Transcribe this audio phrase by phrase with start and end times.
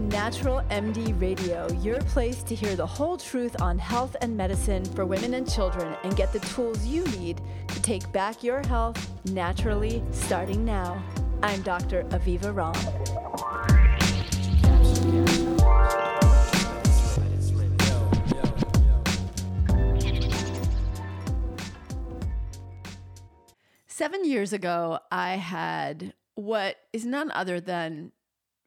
[0.00, 5.04] Natural MD Radio, your place to hear the whole truth on health and medicine for
[5.04, 10.02] women and children and get the tools you need to take back your health naturally
[10.12, 11.02] starting now.
[11.42, 12.04] I'm Dr.
[12.04, 12.76] Aviva Romm.
[23.88, 28.12] Seven years ago, I had what is none other than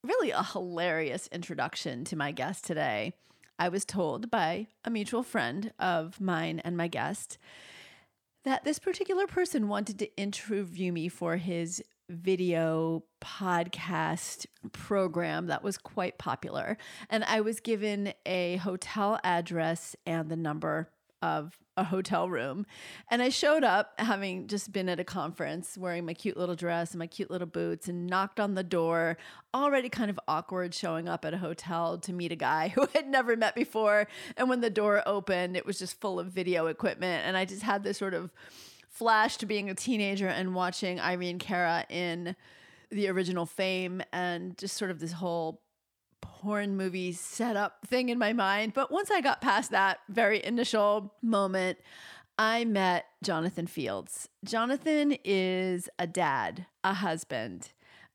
[0.04, 3.14] really a hilarious introduction to my guest today.
[3.60, 7.38] I was told by a mutual friend of mine and my guest
[8.44, 15.78] that this particular person wanted to interview me for his video podcast program that was
[15.78, 16.78] quite popular.
[17.10, 20.90] And I was given a hotel address and the number
[21.22, 22.66] of a hotel room.
[23.10, 26.92] And I showed up having just been at a conference wearing my cute little dress
[26.92, 29.18] and my cute little boots and knocked on the door,
[29.54, 33.08] already kind of awkward showing up at a hotel to meet a guy who had
[33.08, 34.08] never met before.
[34.38, 37.26] And when the door opened, it was just full of video equipment.
[37.26, 38.32] And I just had this sort of
[38.90, 42.36] flash to being a teenager and watching Irene Cara in
[42.92, 45.62] the original Fame and just sort of this whole
[46.42, 48.74] porn movie setup thing in my mind.
[48.74, 51.78] But once I got past that very initial moment,
[52.38, 54.28] I met Jonathan Fields.
[54.44, 57.74] Jonathan is a dad, a husband,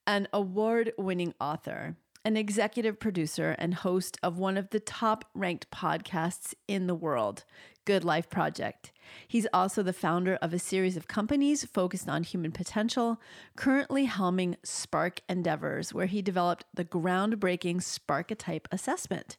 [0.08, 5.70] an award winning author, an executive producer, and host of one of the top ranked
[5.70, 7.44] podcasts in the world,
[7.84, 8.90] Good Life Project.
[9.26, 13.20] He's also the founder of a series of companies focused on human potential,
[13.56, 19.36] currently helming Spark Endeavors, where he developed the groundbreaking Sparketype assessment.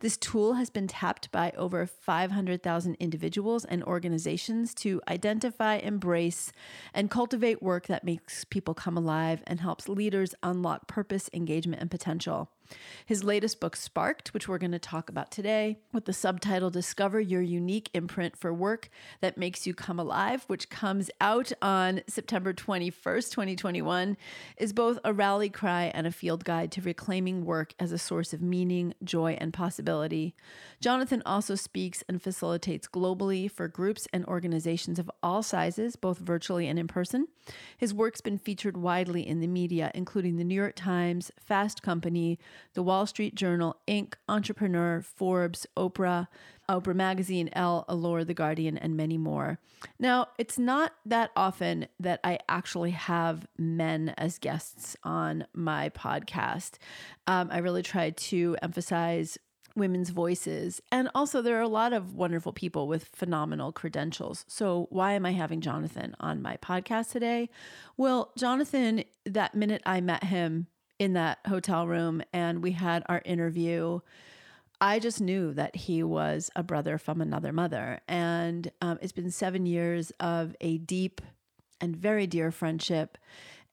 [0.00, 6.52] This tool has been tapped by over 500,000 individuals and organizations to identify, embrace,
[6.92, 11.90] and cultivate work that makes people come alive and helps leaders unlock purpose, engagement, and
[11.90, 12.50] potential.
[13.04, 17.20] His latest book, Sparked, which we're going to talk about today, with the subtitle Discover
[17.20, 18.88] Your Unique Imprint for Work
[19.20, 24.16] That Makes You Come Alive, which comes out on September 21st, 2021,
[24.56, 28.32] is both a rally cry and a field guide to reclaiming work as a source
[28.32, 30.34] of meaning, joy, and possibility.
[30.80, 36.68] Jonathan also speaks and facilitates globally for groups and organizations of all sizes, both virtually
[36.68, 37.26] and in person.
[37.76, 42.38] His work's been featured widely in the media, including the New York Times, Fast Company,
[42.74, 46.28] the Wall Street Journal, Inc., Entrepreneur, Forbes, Oprah,
[46.68, 49.58] Oprah Magazine, Elle, Allure, The Guardian, and many more.
[49.98, 56.78] Now, it's not that often that I actually have men as guests on my podcast.
[57.26, 59.38] Um, I really try to emphasize
[59.74, 60.80] women's voices.
[60.90, 64.44] And also, there are a lot of wonderful people with phenomenal credentials.
[64.48, 67.48] So, why am I having Jonathan on my podcast today?
[67.96, 70.66] Well, Jonathan, that minute I met him,
[71.02, 73.98] in that hotel room and we had our interview,
[74.80, 77.98] I just knew that he was a brother from another mother.
[78.06, 81.20] And um, it's been seven years of a deep
[81.80, 83.18] and very dear friendship.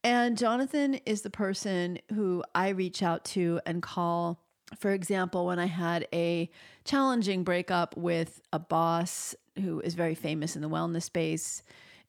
[0.04, 4.42] And Jonathan is the person who I reach out to and call.
[4.80, 6.50] For example, when I had a
[6.84, 11.62] challenging breakup with a boss who is very famous in the wellness space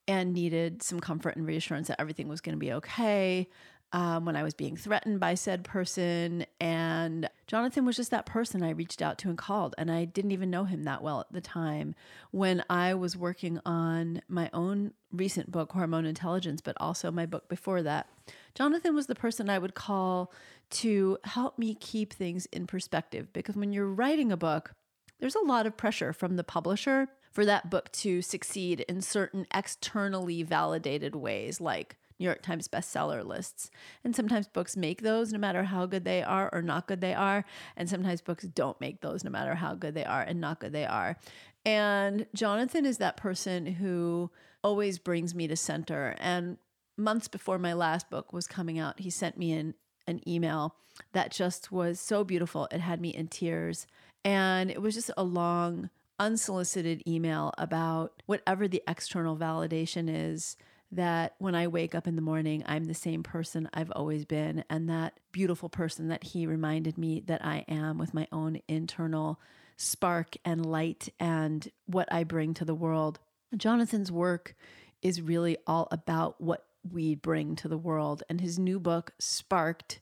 [0.09, 3.49] and needed some comfort and reassurance that everything was going to be okay
[3.93, 6.47] um, when I was being threatened by said person.
[6.61, 9.75] And Jonathan was just that person I reached out to and called.
[9.79, 11.95] And I didn't even know him that well at the time
[12.31, 17.49] when I was working on my own recent book, Hormone Intelligence, but also my book
[17.49, 18.09] before that.
[18.55, 20.33] Jonathan was the person I would call
[20.71, 24.75] to help me keep things in perspective because when you're writing a book,
[25.19, 29.47] there's a lot of pressure from the publisher for that book to succeed in certain
[29.53, 33.71] externally validated ways, like New York Times bestseller lists.
[34.05, 37.15] And sometimes books make those no matter how good they are or not good they
[37.15, 37.45] are.
[37.77, 40.73] And sometimes books don't make those no matter how good they are and not good
[40.73, 41.17] they are.
[41.65, 44.31] And Jonathan is that person who
[44.63, 46.15] always brings me to center.
[46.19, 46.59] And
[46.97, 49.75] months before my last book was coming out, he sent me an,
[50.07, 50.77] an email
[51.13, 52.69] that just was so beautiful.
[52.71, 53.87] It had me in tears.
[54.25, 60.59] And it was just a long, unsolicited email about whatever the external validation is
[60.93, 64.65] that when I wake up in the morning, I'm the same person I've always been,
[64.69, 69.41] and that beautiful person that he reminded me that I am with my own internal
[69.77, 73.19] spark and light and what I bring to the world.
[73.57, 74.55] Jonathan's work
[75.01, 80.01] is really all about what we bring to the world, and his new book, Sparked,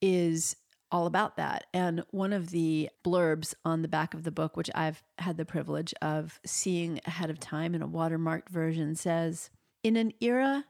[0.00, 0.56] is
[0.90, 1.66] all about that.
[1.74, 5.44] And one of the blurbs on the back of the book, which I've had the
[5.44, 9.50] privilege of seeing ahead of time in a watermarked version, says,
[9.88, 10.66] in an era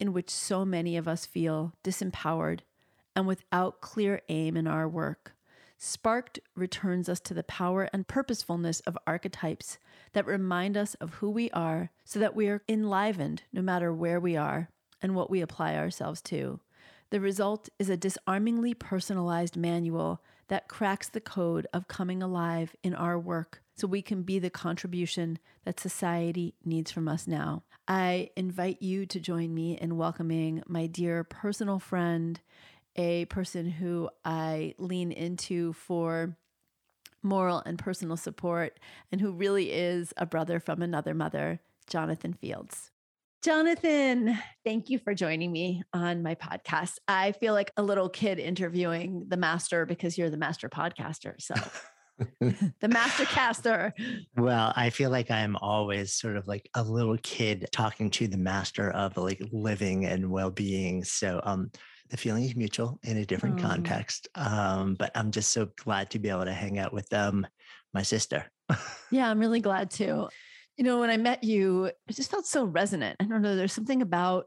[0.00, 2.60] in which so many of us feel disempowered
[3.14, 5.34] and without clear aim in our work,
[5.76, 9.78] Sparked returns us to the power and purposefulness of archetypes
[10.12, 14.20] that remind us of who we are so that we are enlivened no matter where
[14.20, 14.70] we are
[15.02, 16.60] and what we apply ourselves to.
[17.10, 22.94] The result is a disarmingly personalized manual that cracks the code of coming alive in
[22.94, 27.64] our work so we can be the contribution that society needs from us now.
[27.88, 32.40] I invite you to join me in welcoming my dear personal friend
[32.96, 36.36] a person who I lean into for
[37.22, 38.78] moral and personal support,
[39.10, 42.90] and who really is a brother from another mother, Jonathan Fields.
[43.42, 46.98] Jonathan, thank you for joining me on my podcast.
[47.08, 51.34] I feel like a little kid interviewing the master because you're the master podcaster.
[51.40, 51.54] So,
[52.40, 53.94] the master caster.
[54.36, 58.38] Well, I feel like I'm always sort of like a little kid talking to the
[58.38, 61.04] master of like living and well being.
[61.04, 61.70] So, um,
[62.12, 63.62] the feeling is mutual in a different oh.
[63.62, 64.28] context.
[64.34, 67.46] Um, but I'm just so glad to be able to hang out with them,
[67.94, 68.44] my sister.
[69.10, 70.28] yeah, I'm really glad too.
[70.76, 73.16] You know, when I met you, it just felt so resonant.
[73.18, 74.44] I don't know, there's something about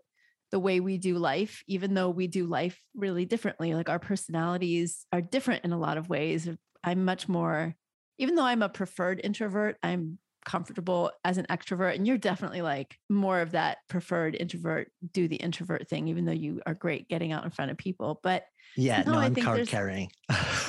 [0.51, 3.73] the way we do life, even though we do life really differently.
[3.73, 6.47] Like our personalities are different in a lot of ways.
[6.85, 7.75] I'm much more,
[8.17, 12.99] even though I'm a preferred introvert, I'm comfortable as an extrovert and you're definitely like
[13.09, 17.31] more of that preferred introvert do the introvert thing even though you are great getting
[17.31, 18.45] out in front of people but
[18.77, 20.07] yeah no, i'm card carrying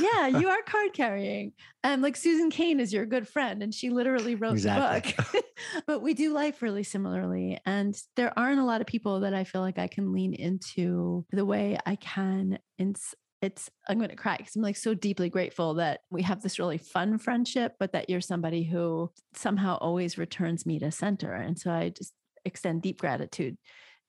[0.00, 1.52] yeah you are card carrying
[1.84, 5.12] and like susan cain is your good friend and she literally wrote exactly.
[5.12, 5.44] the book
[5.86, 9.44] but we do life really similarly and there aren't a lot of people that i
[9.44, 12.94] feel like i can lean into the way i can in
[13.42, 16.58] it's i'm going to cry because i'm like so deeply grateful that we have this
[16.58, 21.58] really fun friendship but that you're somebody who somehow always returns me to center and
[21.58, 22.12] so i just
[22.44, 23.56] extend deep gratitude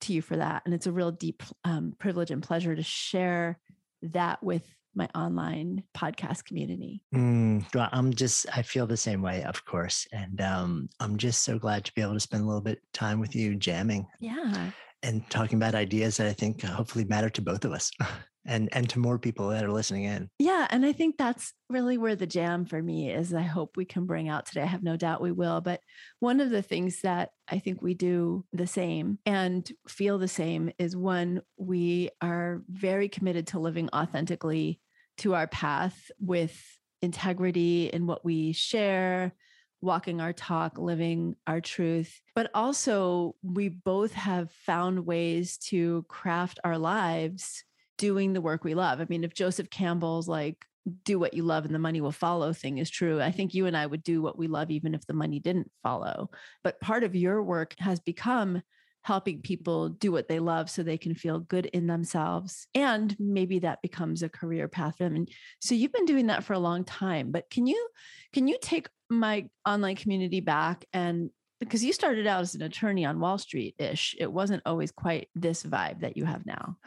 [0.00, 3.58] to you for that and it's a real deep um, privilege and pleasure to share
[4.02, 4.64] that with
[4.94, 7.02] my online podcast community.
[7.14, 11.44] Mm, well, i'm just i feel the same way of course and um, i'm just
[11.44, 14.70] so glad to be able to spend a little bit time with you jamming yeah.
[15.02, 17.90] and talking about ideas that i think hopefully matter to both of us
[18.48, 20.28] and and to more people that are listening in.
[20.38, 23.84] Yeah, and I think that's really where the jam for me is I hope we
[23.84, 24.62] can bring out today.
[24.62, 25.80] I have no doubt we will, but
[26.18, 30.72] one of the things that I think we do the same and feel the same
[30.78, 34.80] is when we are very committed to living authentically
[35.18, 36.58] to our path with
[37.02, 39.34] integrity in what we share,
[39.80, 42.20] walking our talk, living our truth.
[42.34, 47.64] But also, we both have found ways to craft our lives
[47.98, 49.00] doing the work we love.
[49.00, 50.64] I mean, if Joseph Campbell's like,
[51.04, 53.66] do what you love and the money will follow thing is true, I think you
[53.66, 56.30] and I would do what we love even if the money didn't follow.
[56.64, 58.62] But part of your work has become
[59.02, 63.58] helping people do what they love so they can feel good in themselves and maybe
[63.60, 65.30] that becomes a career path for them and
[65.60, 67.88] so you've been doing that for a long time but can you
[68.32, 73.04] can you take my online community back and because you started out as an attorney
[73.04, 74.14] on Wall Street ish.
[74.18, 76.76] It wasn't always quite this vibe that you have now.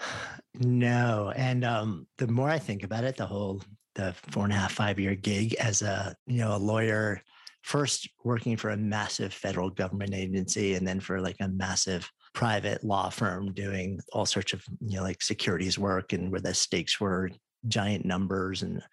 [0.59, 1.31] No.
[1.35, 3.63] And um, the more I think about it, the whole
[3.95, 7.21] the four and a half, five year gig as a, you know, a lawyer,
[7.63, 12.83] first working for a massive federal government agency and then for like a massive private
[12.83, 16.99] law firm doing all sorts of, you know, like securities work and where the stakes
[16.99, 17.31] were
[17.67, 18.61] giant numbers.
[18.61, 18.83] And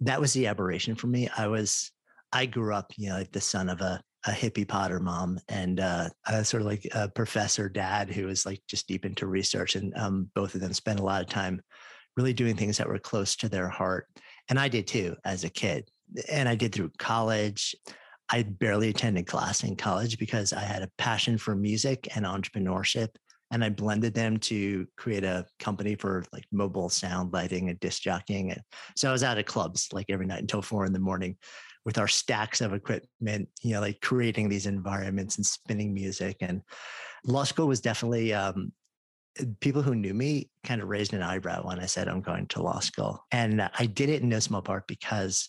[0.00, 1.28] that was the aberration for me.
[1.36, 1.90] I was
[2.32, 5.80] I grew up, you know, like the son of a a hippie Potter mom and
[5.80, 9.76] uh, a sort of like a professor dad who was like just deep into research.
[9.76, 11.60] And um, both of them spent a lot of time
[12.16, 14.06] really doing things that were close to their heart.
[14.48, 15.88] And I did too as a kid.
[16.30, 17.76] And I did through college.
[18.28, 23.08] I barely attended class in college because I had a passion for music and entrepreneurship.
[23.50, 28.02] And I blended them to create a company for like mobile sound lighting and disc
[28.02, 28.50] jockeying.
[28.50, 28.60] And
[28.96, 31.36] so I was out at clubs like every night until four in the morning
[31.88, 36.36] with our stacks of equipment, you know, like creating these environments and spinning music.
[36.42, 36.60] And
[37.24, 38.72] law school was definitely um,
[39.60, 42.60] people who knew me kind of raised an eyebrow when I said I'm going to
[42.60, 43.24] law school.
[43.32, 45.48] And I did it in no small part because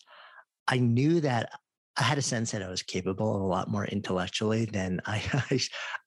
[0.65, 1.49] I knew that
[1.97, 5.21] I had a sense that I was capable of a lot more intellectually than I,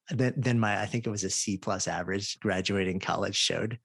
[0.08, 3.78] than, than my I think it was a C plus average graduating college showed.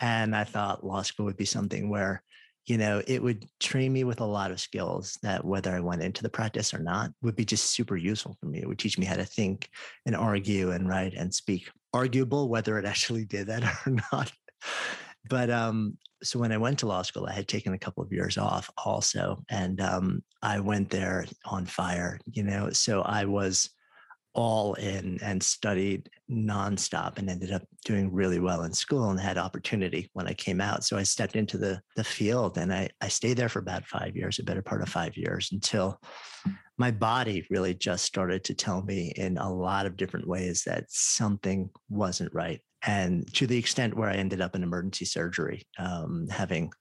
[0.00, 2.24] And I thought law school would be something where
[2.66, 6.02] you know, it would train me with a lot of skills that whether I went
[6.02, 8.60] into the practice or not would be just super useful for me.
[8.60, 9.68] It would teach me how to think
[10.06, 11.70] and argue and write and speak.
[11.92, 14.32] Arguable whether it actually did that or not.
[15.28, 18.12] But um, so when I went to law school, I had taken a couple of
[18.12, 19.42] years off also.
[19.50, 22.70] And um, I went there on fire, you know.
[22.70, 23.70] So I was
[24.34, 29.38] all in and studied nonstop and ended up doing really well in school and had
[29.38, 30.84] opportunity when I came out.
[30.84, 34.16] So I stepped into the the field and I, I stayed there for about five
[34.16, 36.00] years, a better part of five years until
[36.76, 40.84] my body really just started to tell me in a lot of different ways that
[40.88, 42.60] something wasn't right.
[42.86, 46.72] And to the extent where I ended up in emergency surgery, um, having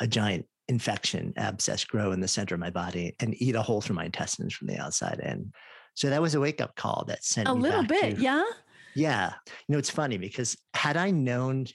[0.00, 3.80] a giant infection abscess grow in the center of my body and eat a hole
[3.82, 5.52] through my intestines from the outside in.
[5.94, 8.44] So that was a wake up call that sent a little bit, to, yeah.
[8.94, 9.32] Yeah.
[9.68, 11.66] You know, it's funny because had I known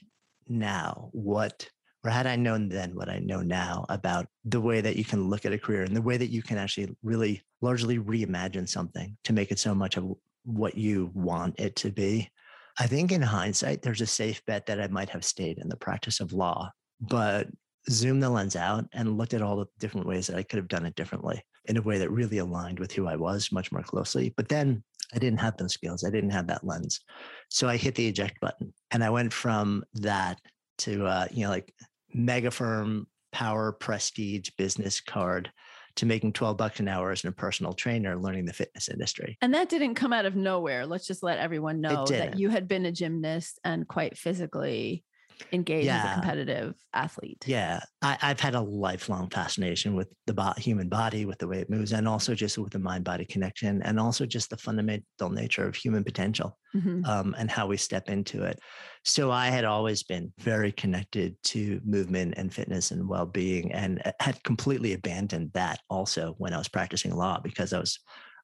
[0.48, 1.68] now what,
[2.04, 5.28] or had I known then what I know now about the way that you can
[5.28, 9.16] look at a career and the way that you can actually really largely reimagine something
[9.24, 10.12] to make it so much of
[10.44, 12.30] what you want it to be.
[12.78, 15.76] I think in hindsight, there's a safe bet that I might have stayed in the
[15.76, 16.70] practice of law,
[17.00, 17.48] but
[17.90, 20.68] zoomed the lens out and looked at all the different ways that I could have
[20.68, 23.82] done it differently in a way that really aligned with who I was much more
[23.82, 24.32] closely.
[24.36, 24.82] But then
[25.14, 26.04] I didn't have those skills.
[26.04, 27.00] I didn't have that lens.
[27.50, 30.40] So I hit the eject button and I went from that
[30.78, 31.72] to, uh, you know, like
[32.12, 35.50] mega firm, power, prestige, business card
[35.96, 39.36] to making 12 bucks an hour as a personal trainer learning the fitness industry.
[39.42, 40.86] And that didn't come out of nowhere.
[40.86, 45.04] Let's just let everyone know that you had been a gymnast and quite physically
[45.52, 45.98] engage yeah.
[45.98, 47.44] as a competitive athlete.
[47.46, 51.58] Yeah, I, have had a lifelong fascination with the bo- human body, with the way
[51.58, 55.30] it moves, and also just with the mind body connection, and also just the fundamental
[55.30, 57.04] nature of human potential mm-hmm.
[57.04, 58.58] um, and how we step into it.
[59.04, 64.00] So I had always been very connected to movement and fitness and well being, and
[64.20, 67.98] had completely abandoned that also when I was practicing law because I was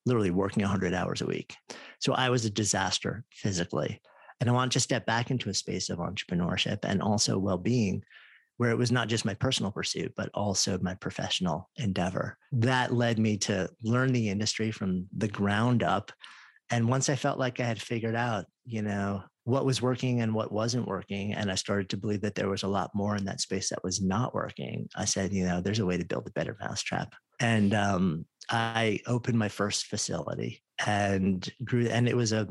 [0.06, 1.56] literally working 100 hours a week.
[1.98, 4.00] So I was a disaster physically.
[4.40, 8.02] And I wanted to step back into a space of entrepreneurship and also well being
[8.56, 12.38] where it was not just my personal pursuit, but also my professional endeavor.
[12.52, 16.12] That led me to learn the industry from the ground up.
[16.70, 20.34] And once I felt like I had figured out, you know, what was working and
[20.34, 23.24] what wasn't working, and I started to believe that there was a lot more in
[23.24, 26.26] that space that was not working, I said, you know, there's a way to build
[26.26, 27.12] a better mousetrap.
[27.40, 32.48] And um, I opened my first facility and grew, and it was a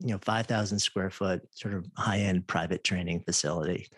[0.00, 3.88] you know 5000 square foot sort of high end private training facility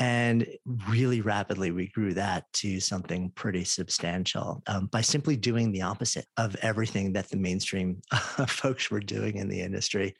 [0.00, 0.46] and
[0.88, 6.26] really rapidly we grew that to something pretty substantial um, by simply doing the opposite
[6.36, 8.00] of everything that the mainstream
[8.46, 10.14] folks were doing in the industry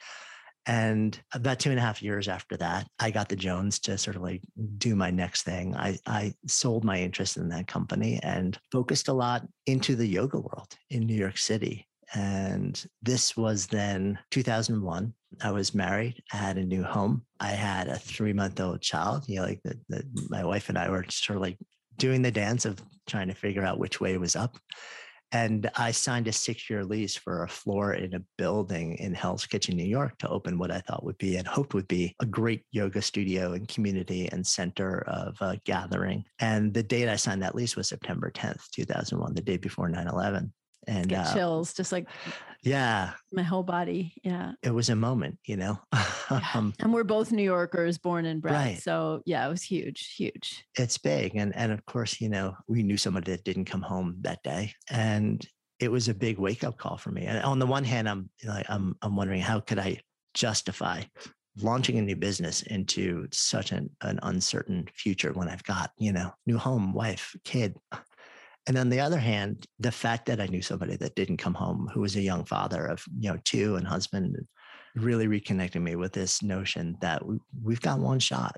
[0.69, 4.17] and about two and a half years after that, I got the Jones to sort
[4.17, 4.43] of like
[4.77, 5.75] do my next thing.
[5.75, 10.39] I, I sold my interest in that company and focused a lot into the yoga
[10.39, 11.89] world in New York City.
[12.15, 15.13] And this was then 2001.
[15.43, 16.23] I was married.
[16.33, 17.23] I had a new home.
[17.39, 19.25] I had a three month old child.
[19.29, 21.59] You know, like the, the, my wife and I were sort of like
[21.99, 24.57] doing the dance of trying to figure out which way was up.
[25.31, 29.45] And I signed a six year lease for a floor in a building in Hell's
[29.45, 32.27] Kitchen, New York to open what I thought would be and hoped would be a
[32.27, 36.25] great yoga studio and community and center of uh, gathering.
[36.39, 40.09] And the date I signed that lease was September 10th, 2001, the day before 9
[40.09, 40.51] 11
[40.89, 42.09] and Get uh, chills just like
[42.63, 43.13] yeah.
[43.33, 44.53] my whole body yeah.
[44.63, 45.79] It was a moment you know?
[46.53, 48.79] Um, and we're both new yorkers born and bred right.
[48.79, 50.63] so yeah it was huge huge.
[50.77, 54.17] It's big and and of course you know we knew somebody that didn't come home
[54.21, 55.43] that day and
[55.81, 58.29] it was a big wake up call for me and on the one hand i'm
[58.45, 59.99] like i'm i'm wondering how could i
[60.35, 61.03] justify
[61.63, 66.33] launching a new business into such an, an uncertain future when I've got, you know,
[66.47, 67.77] new home, wife, kid,
[68.69, 71.91] and on the other hand, the fact that I knew somebody that didn't come home,
[71.93, 74.37] who was a young father of you know two and husband,
[74.95, 78.57] really reconnected me with this notion that we, we've got one shot,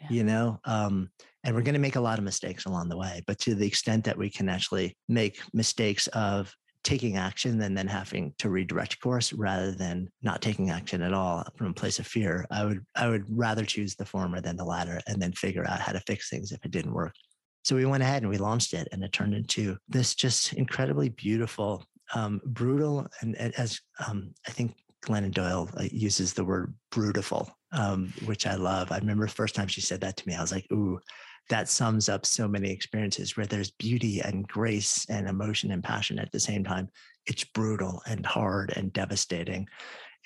[0.00, 0.08] yeah.
[0.10, 1.08] you know, um,
[1.44, 3.22] and we're going to make a lot of mistakes along the way.
[3.28, 7.86] But to the extent that we can actually make mistakes of taking action and then
[7.86, 12.08] having to redirect course rather than not taking action at all from a place of
[12.08, 15.64] fear, I would I would rather choose the former than the latter, and then figure
[15.64, 17.14] out how to fix things if it didn't work.
[17.64, 21.08] So we went ahead and we launched it, and it turned into this just incredibly
[21.08, 26.74] beautiful, um, brutal, and, and as um, I think Glennon Doyle uh, uses the word
[26.92, 28.92] brutiful, um, which I love.
[28.92, 31.00] I remember the first time she said that to me, I was like, ooh,
[31.50, 36.18] that sums up so many experiences where there's beauty and grace and emotion and passion
[36.18, 36.88] at the same time.
[37.26, 39.68] It's brutal and hard and devastating.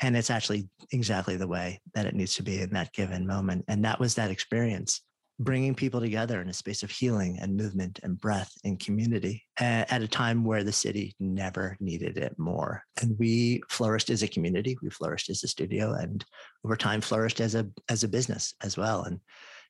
[0.00, 3.64] And it's actually exactly the way that it needs to be in that given moment.
[3.66, 5.02] And that was that experience
[5.38, 10.02] bringing people together in a space of healing and movement and breath and community at
[10.02, 12.83] a time where the city never needed it more.
[13.00, 16.25] And we flourished as a community, we flourished as a studio, and
[16.64, 19.02] over time flourished as a as a business as well.
[19.02, 19.21] And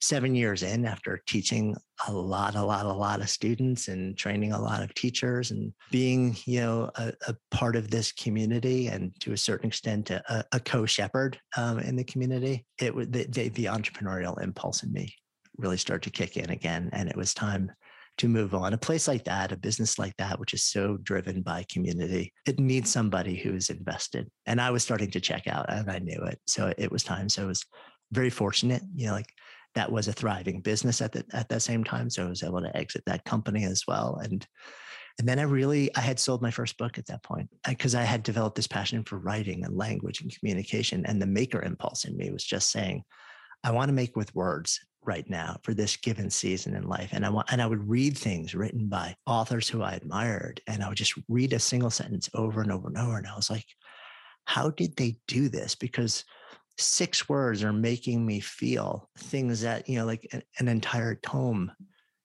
[0.01, 4.53] seven years in after teaching a lot, a lot, a lot of students and training
[4.53, 9.13] a lot of teachers and being, you know, a, a part of this community and
[9.21, 13.49] to a certain extent a, a co-shepherd um, in the community, it would the, the,
[13.49, 15.13] the entrepreneurial impulse in me
[15.59, 17.71] really started to kick in again, and it was time
[18.19, 18.73] to move on.
[18.73, 22.59] A place like that, a business like that, which is so driven by community, it
[22.59, 24.29] needs somebody who is invested.
[24.47, 27.29] And I was starting to check out, and I knew it, so it was time.
[27.29, 27.65] So it was
[28.13, 29.33] very fortunate, you know, like
[29.75, 32.11] that was a thriving business at the, at that same time.
[32.11, 34.19] So I was able to exit that company as well.
[34.23, 34.47] And
[35.19, 37.95] and then I really I had sold my first book at that point uh, because
[37.95, 41.05] I had developed this passion for writing and language and communication.
[41.07, 43.03] And the maker impulse in me was just saying,
[43.65, 47.11] I want to make with words right now for this given season in life.
[47.13, 50.61] And I want and I would read things written by authors who I admired.
[50.67, 53.17] And I would just read a single sentence over and over and over.
[53.17, 53.67] And I was like,
[54.45, 55.75] how did they do this?
[55.75, 56.25] Because
[56.79, 61.73] six words are making me feel things that you know like an, an entire tome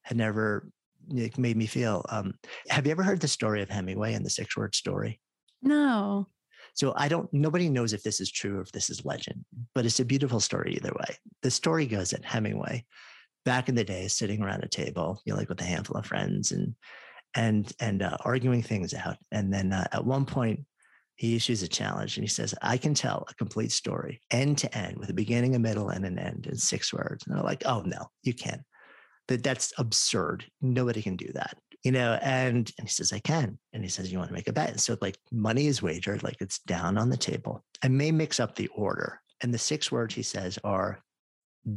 [0.04, 0.70] had never
[1.10, 2.34] made me feel um,
[2.70, 5.20] have you ever heard the story of hemingway and the six word story
[5.64, 6.28] no
[6.74, 9.86] so i don't nobody knows if this is true or if this is legend but
[9.86, 12.84] it's a beautiful story either way the story goes that hemingway
[13.46, 16.06] back in the day sitting around a table you know like with a handful of
[16.06, 16.76] friends and
[17.36, 20.60] and and uh, arguing things out and then uh, at one point
[21.16, 24.78] he issues a challenge and he says, I can tell a complete story end to
[24.78, 27.26] end with a beginning, a middle, and an end in six words.
[27.26, 28.62] And they're like, oh, no, you can't.
[29.28, 30.46] That that's absurd.
[30.62, 31.58] Nobody can do that.
[31.84, 33.60] You know, and, and he says, I can.
[33.74, 34.70] And he says, You want to make a bet?
[34.70, 37.64] And so like money is wagered, like it's down on the table.
[37.84, 39.20] I may mix up the order.
[39.42, 41.04] And the six words he says are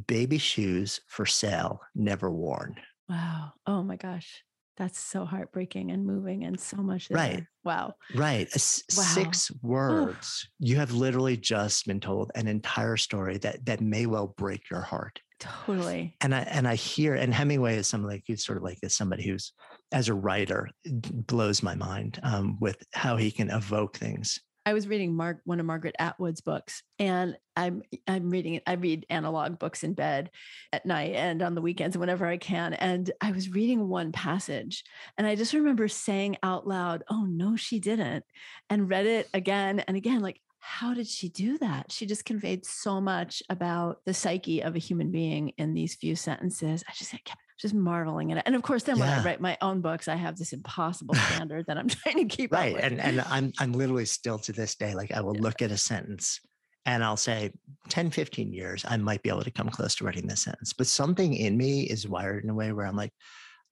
[0.06, 2.76] baby shoes for sale, never worn.
[3.08, 3.52] Wow.
[3.66, 4.42] Oh my gosh.
[4.76, 7.08] That's so heartbreaking and moving and so much.
[7.08, 7.16] There.
[7.16, 7.44] Right.
[7.64, 7.94] Wow.
[8.14, 8.46] Right.
[8.52, 8.58] wow.
[8.58, 10.48] Six words.
[10.58, 14.82] You have literally just been told an entire story that that may well break your
[14.82, 15.20] heart.
[15.38, 16.16] Totally.
[16.20, 18.94] And I and I hear and Hemingway is something like he's sort of like as
[18.94, 19.52] somebody who's
[19.92, 24.88] as a writer blows my mind um, with how he can evoke things I was
[24.88, 29.84] reading Mark one of Margaret Atwood's books, and I'm I'm reading I read analog books
[29.84, 30.32] in bed
[30.72, 32.74] at night and on the weekends whenever I can.
[32.74, 34.82] And I was reading one passage,
[35.16, 38.24] and I just remember saying out loud, "Oh no, she didn't,"
[38.68, 40.40] and read it again and again, like.
[40.68, 41.92] How did she do that?
[41.92, 46.16] She just conveyed so much about the psyche of a human being in these few
[46.16, 46.82] sentences.
[46.88, 48.42] I just kept just marveling at it.
[48.46, 49.04] And of course, then yeah.
[49.04, 52.36] when I write my own books, I have this impossible standard that I'm trying to
[52.36, 52.76] keep right.
[52.76, 55.42] And and I'm I'm literally still to this day, like I will yeah.
[55.42, 56.40] look at a sentence
[56.86, 57.52] and I'll say
[57.88, 60.72] 10, 15 years, I might be able to come close to writing this sentence.
[60.72, 63.12] But something in me is wired in a way where I'm like,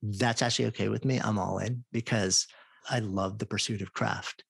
[0.03, 1.21] that's actually okay with me.
[1.21, 2.47] I'm all in because
[2.91, 4.43] I love the pursuit of craft,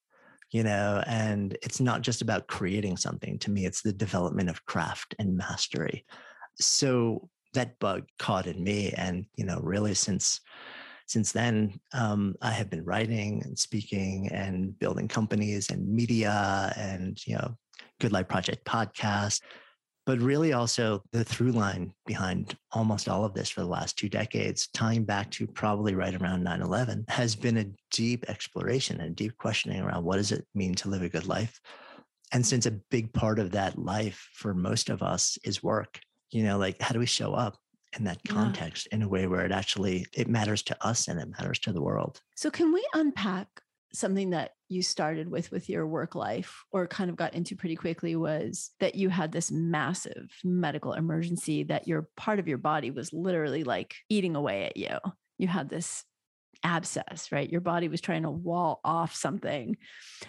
[0.50, 3.38] you know, and it's not just about creating something.
[3.40, 6.06] To me, it's the development of craft and mastery.
[6.58, 10.40] So that bug caught in me and you know really since
[11.06, 17.26] since then um, i have been writing and speaking and building companies and media and
[17.26, 17.56] you know
[18.00, 19.40] good life project podcast
[20.06, 24.08] but really also the through line behind almost all of this for the last two
[24.08, 29.36] decades tying back to probably right around 9-11 has been a deep exploration and deep
[29.38, 31.58] questioning around what does it mean to live a good life?
[32.32, 36.00] And since a big part of that life for most of us is work
[36.34, 37.56] you know like how do we show up
[37.96, 38.96] in that context yeah.
[38.96, 41.82] in a way where it actually it matters to us and it matters to the
[41.82, 43.48] world so can we unpack
[43.92, 47.76] something that you started with with your work life or kind of got into pretty
[47.76, 52.90] quickly was that you had this massive medical emergency that your part of your body
[52.90, 54.98] was literally like eating away at you
[55.38, 56.04] you had this
[56.64, 57.50] abscess, right?
[57.50, 59.76] Your body was trying to wall off something.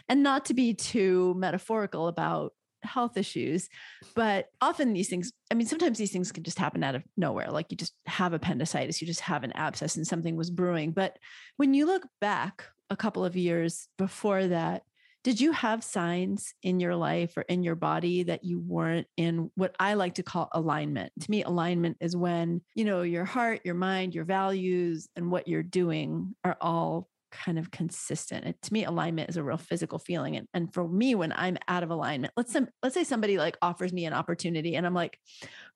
[0.09, 2.53] And not to be too metaphorical about
[2.85, 3.69] health issues.
[4.15, 7.51] But often these things, I mean, sometimes these things can just happen out of nowhere.
[7.51, 10.91] Like you just have appendicitis, you just have an abscess and something was brewing.
[10.91, 11.17] But
[11.57, 14.83] when you look back a couple of years before that,
[15.25, 19.49] did you have signs in your life or in your body that you weren't in
[19.55, 21.11] what I like to call alignment?
[21.19, 25.47] To me, alignment is when, you know, your heart, your mind, your values, and what
[25.47, 27.09] you're doing are all
[27.43, 28.45] kind of consistent.
[28.45, 30.37] It, to me, alignment is a real physical feeling.
[30.37, 33.57] And, and for me, when I'm out of alignment, let's some, let's say somebody like
[33.61, 35.17] offers me an opportunity and I'm like,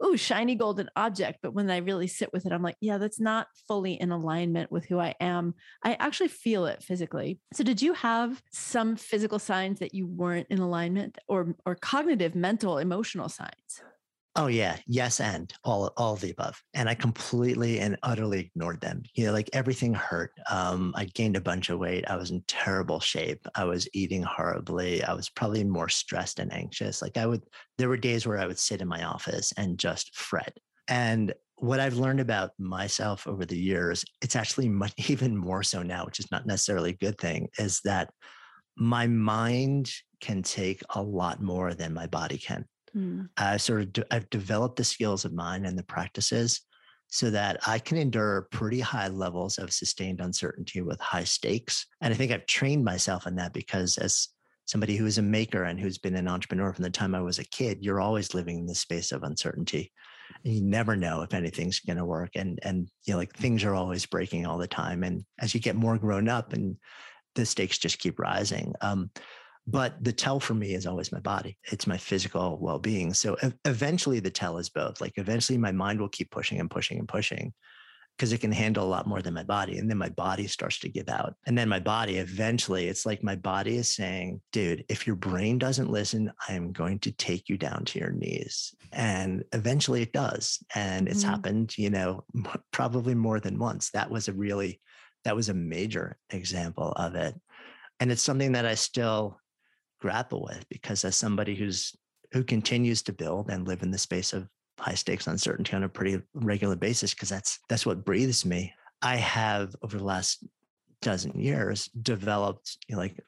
[0.01, 1.39] oh, shiny golden object.
[1.41, 4.71] But when I really sit with it, I'm like, yeah, that's not fully in alignment
[4.71, 5.55] with who I am.
[5.83, 7.39] I actually feel it physically.
[7.53, 12.35] So did you have some physical signs that you weren't in alignment or or cognitive,
[12.35, 13.81] mental, emotional signs?
[14.35, 16.61] Oh yeah, yes, and all all the above.
[16.73, 19.01] And I completely and utterly ignored them.
[19.15, 20.31] You know, like everything hurt.
[20.49, 22.05] Um, I gained a bunch of weight.
[22.09, 23.45] I was in terrible shape.
[23.55, 25.03] I was eating horribly.
[25.03, 27.01] I was probably more stressed and anxious.
[27.01, 27.43] Like I would,
[27.77, 30.57] there were days where I would sit in my office and just fret.
[30.87, 35.81] And what I've learned about myself over the years, it's actually much, even more so
[35.83, 38.11] now, which is not necessarily a good thing, is that
[38.77, 42.65] my mind can take a lot more than my body can.
[42.95, 43.29] Mm.
[43.37, 46.61] I sort of, de- I've developed the skills of mine and the practices
[47.07, 51.87] so that I can endure pretty high levels of sustained uncertainty with high stakes.
[52.01, 54.27] And I think I've trained myself in that because as
[54.65, 57.39] somebody who is a maker and who's been an entrepreneur from the time I was
[57.39, 59.91] a kid, you're always living in the space of uncertainty.
[60.43, 62.31] You never know if anything's going to work.
[62.35, 65.03] And, and, you know, like things are always breaking all the time.
[65.03, 66.77] And as you get more grown up and
[67.33, 68.73] the stakes just keep rising.
[68.81, 69.09] Um,
[69.67, 71.57] but the tell for me is always my body.
[71.71, 73.13] It's my physical well being.
[73.13, 74.99] So eventually the tell is both.
[74.99, 77.53] Like eventually my mind will keep pushing and pushing and pushing
[78.19, 79.77] because it can handle a lot more than my body.
[79.77, 81.35] And then my body starts to give out.
[81.47, 85.57] And then my body eventually, it's like my body is saying, dude, if your brain
[85.57, 88.75] doesn't listen, I am going to take you down to your knees.
[88.91, 90.61] And eventually it does.
[90.75, 91.29] And it's mm-hmm.
[91.29, 92.25] happened, you know,
[92.71, 93.91] probably more than once.
[93.91, 94.81] That was a really,
[95.23, 97.39] that was a major example of it.
[98.01, 99.39] And it's something that I still
[99.99, 101.95] grapple with because as somebody who's
[102.31, 104.47] who continues to build and live in the space of
[104.79, 109.15] high stakes uncertainty on a pretty regular basis because that's that's what breathes me i
[109.15, 110.45] have over the last
[111.01, 113.19] dozen years developed you know, like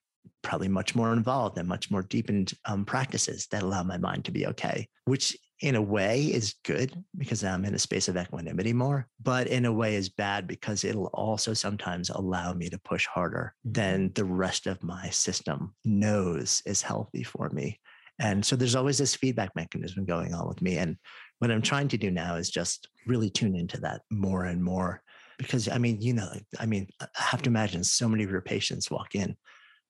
[0.41, 4.31] probably much more involved and much more deepened um, practices that allow my mind to
[4.31, 8.73] be okay which in a way is good because I'm in a space of equanimity
[8.73, 13.05] more, but in a way is bad because it'll also sometimes allow me to push
[13.05, 13.73] harder mm-hmm.
[13.73, 17.79] than the rest of my system knows is healthy for me.
[18.19, 20.77] And so there's always this feedback mechanism going on with me.
[20.77, 20.97] And
[21.39, 25.01] what I'm trying to do now is just really tune into that more and more.
[25.37, 28.41] Because I mean, you know, I mean, I have to imagine so many of your
[28.41, 29.35] patients walk in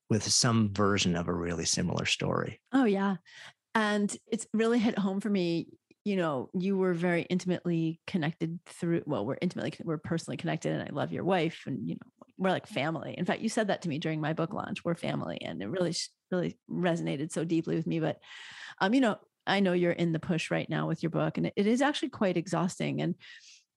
[0.08, 2.60] with some version of a really similar story.
[2.72, 3.16] Oh, yeah.
[3.74, 5.68] And it's really hit home for me.
[6.04, 10.82] You know, you were very intimately connected through, well, we're intimately, we're personally connected, and
[10.82, 13.14] I love your wife, and, you know, we're like family.
[13.16, 14.84] In fact, you said that to me during my book launch.
[14.84, 15.38] We're family.
[15.42, 15.94] And it really,
[16.32, 18.00] really resonated so deeply with me.
[18.00, 18.18] But,
[18.80, 21.46] um, you know, I know you're in the push right now with your book, and
[21.46, 23.00] it, it is actually quite exhausting.
[23.00, 23.14] And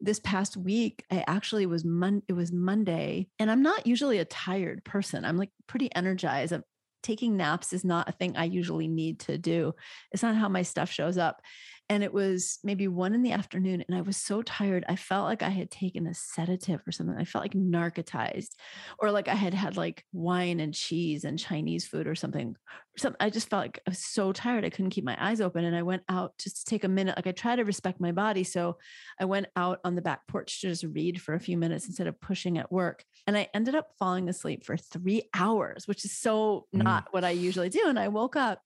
[0.01, 4.25] this past week, I actually was Mon- it was Monday, and I'm not usually a
[4.25, 5.25] tired person.
[5.25, 6.53] I'm like pretty energized.
[6.53, 6.63] I'm,
[7.05, 9.73] taking naps is not a thing I usually need to do.
[10.11, 11.41] It's not how my stuff shows up.
[11.87, 14.83] And it was maybe one in the afternoon, and I was so tired.
[14.89, 17.15] I felt like I had taken a sedative or something.
[17.15, 18.53] I felt like narcotized,
[18.97, 22.55] or like I had had like wine and cheese and Chinese food or something.
[22.97, 24.65] Some I just felt like I was so tired.
[24.65, 27.17] I couldn't keep my eyes open, and I went out just to take a minute.
[27.17, 28.77] Like I try to respect my body, so
[29.19, 32.07] I went out on the back porch to just read for a few minutes instead
[32.07, 33.03] of pushing at work.
[33.27, 36.81] And I ended up falling asleep for three hours, which is so mm.
[36.83, 37.83] not what I usually do.
[37.85, 38.61] And I woke up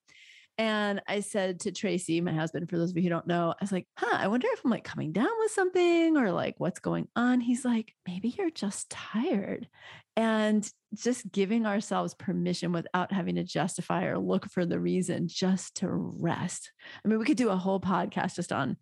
[0.59, 3.63] and I said to Tracy, my husband, for those of you who don't know, I
[3.63, 6.81] was like, huh, I wonder if I'm like coming down with something or like what's
[6.81, 7.39] going on.
[7.39, 9.69] He's like, maybe you're just tired.
[10.17, 15.75] And just giving ourselves permission without having to justify or look for the reason just
[15.75, 16.73] to rest.
[17.05, 18.75] I mean, we could do a whole podcast just on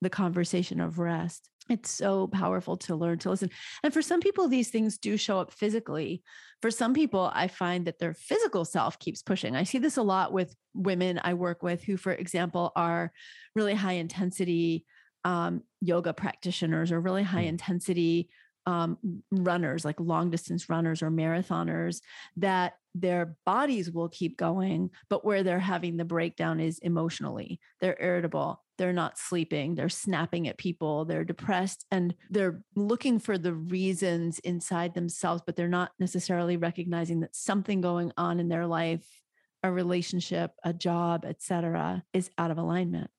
[0.00, 1.48] the conversation of rest.
[1.68, 3.50] It's so powerful to learn to listen.
[3.82, 6.22] And for some people, these things do show up physically.
[6.62, 9.54] For some people, I find that their physical self keeps pushing.
[9.54, 13.12] I see this a lot with women I work with who, for example, are
[13.54, 14.86] really high intensity
[15.24, 17.48] um, yoga practitioners or really high mm.
[17.48, 18.30] intensity
[18.68, 18.98] um,
[19.32, 22.02] runners, like long distance runners or marathoners,
[22.36, 27.60] that their bodies will keep going, but where they're having the breakdown is emotionally.
[27.80, 33.38] They're irritable, they're not sleeping, they're snapping at people, they're depressed, and they're looking for
[33.38, 38.66] the reasons inside themselves, but they're not necessarily recognizing that something going on in their
[38.66, 39.06] life,
[39.62, 43.10] a relationship, a job, etc., is out of alignment.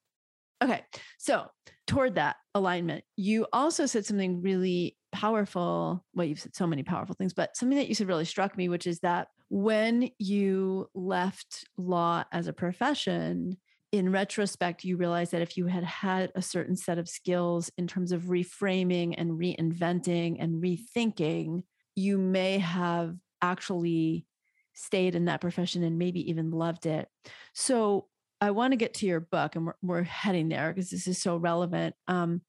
[0.61, 0.83] Okay,
[1.17, 1.47] so
[1.87, 6.03] toward that alignment, you also said something really powerful.
[6.13, 8.69] Well, you've said so many powerful things, but something that you said really struck me,
[8.69, 13.57] which is that when you left law as a profession,
[13.91, 17.87] in retrospect, you realize that if you had had a certain set of skills in
[17.87, 21.63] terms of reframing and reinventing and rethinking,
[21.95, 24.25] you may have actually
[24.73, 27.07] stayed in that profession and maybe even loved it.
[27.53, 28.05] So,
[28.41, 31.21] I want to get to your book, and we're, we're heading there because this is
[31.21, 31.93] so relevant.
[32.07, 32.41] Um,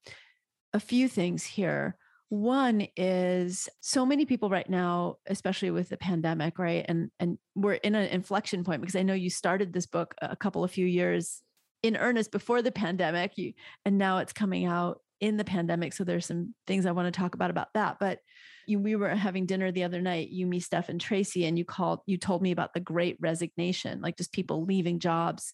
[0.73, 1.97] a few things here.
[2.31, 6.85] One is so many people right now, especially with the pandemic, right?
[6.87, 10.37] And and we're in an inflection point because I know you started this book a
[10.37, 11.41] couple of few years
[11.83, 13.51] in earnest before the pandemic, you,
[13.83, 15.91] and now it's coming out in the pandemic.
[15.91, 17.97] So there's some things I want to talk about about that.
[17.99, 18.19] But
[18.65, 21.65] you, we were having dinner the other night, you, me, Steph, and Tracy, and you
[21.65, 25.53] called, you told me about the great resignation, like just people leaving jobs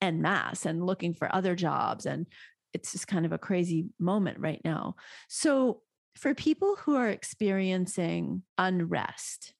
[0.00, 2.26] en masse and looking for other jobs and
[2.74, 4.96] it's just kind of a crazy moment right now.
[5.28, 5.80] So,
[6.16, 9.52] for people who are experiencing unrest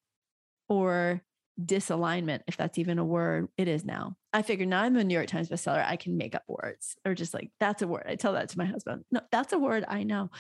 [0.69, 1.23] or
[1.63, 4.17] disalignment, if that's even a word, it is now.
[4.33, 7.15] I figure now I'm a New York Times bestseller, I can make up words or
[7.15, 8.05] just like, that's a word.
[8.09, 9.05] I tell that to my husband.
[9.11, 10.31] No, that's a word I know.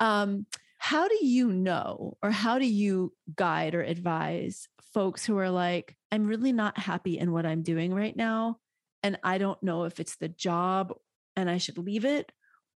[0.00, 0.46] Um,
[0.78, 5.96] how do you know, or how do you guide or advise folks who are like,
[6.12, 8.58] I'm really not happy in what I'm doing right now?
[9.02, 10.94] And I don't know if it's the job
[11.36, 12.32] and I should leave it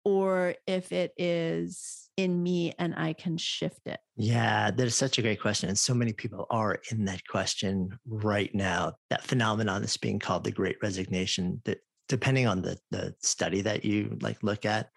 [0.06, 3.98] or if it is in me and I can shift it?
[4.16, 5.68] Yeah, that is such a great question.
[5.68, 8.92] And so many people are in that question right now.
[9.10, 13.84] That phenomenon is being called the great resignation that depending on the the study that
[13.84, 14.90] you like look at,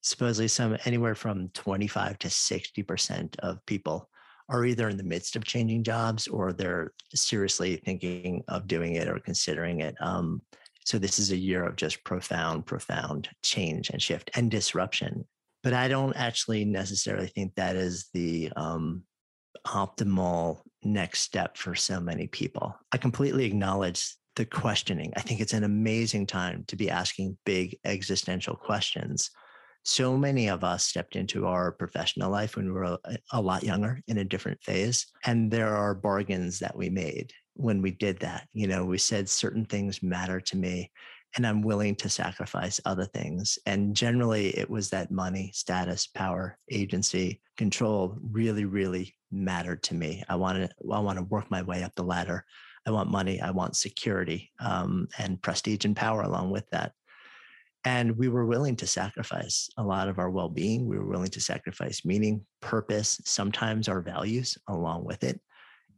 [0.00, 4.08] supposedly some anywhere from 25 to 60% of people
[4.48, 9.08] are either in the midst of changing jobs or they're seriously thinking of doing it
[9.08, 9.94] or considering it.
[10.00, 10.40] Um,
[10.88, 15.26] so this is a year of just profound, profound change and shift and disruption.
[15.62, 19.02] But I don't actually necessarily think that is the um,
[19.66, 22.74] optimal next step for so many people.
[22.90, 25.12] I completely acknowledge the questioning.
[25.14, 29.30] I think it's an amazing time to be asking big existential questions.
[29.84, 33.62] So many of us stepped into our professional life when we were a, a lot
[33.62, 35.06] younger in a different phase.
[35.26, 38.48] And there are bargains that we made when we did that.
[38.52, 40.90] You know, we said certain things matter to me
[41.36, 43.58] and I'm willing to sacrifice other things.
[43.66, 50.22] And generally, it was that money, status, power, agency, control really, really mattered to me.
[50.28, 52.44] I wanted, I want to work my way up the ladder.
[52.86, 53.40] I want money.
[53.40, 56.92] I want security um, and prestige and power along with that.
[57.84, 60.88] And we were willing to sacrifice a lot of our well being.
[60.88, 65.40] We were willing to sacrifice meaning, purpose, sometimes our values along with it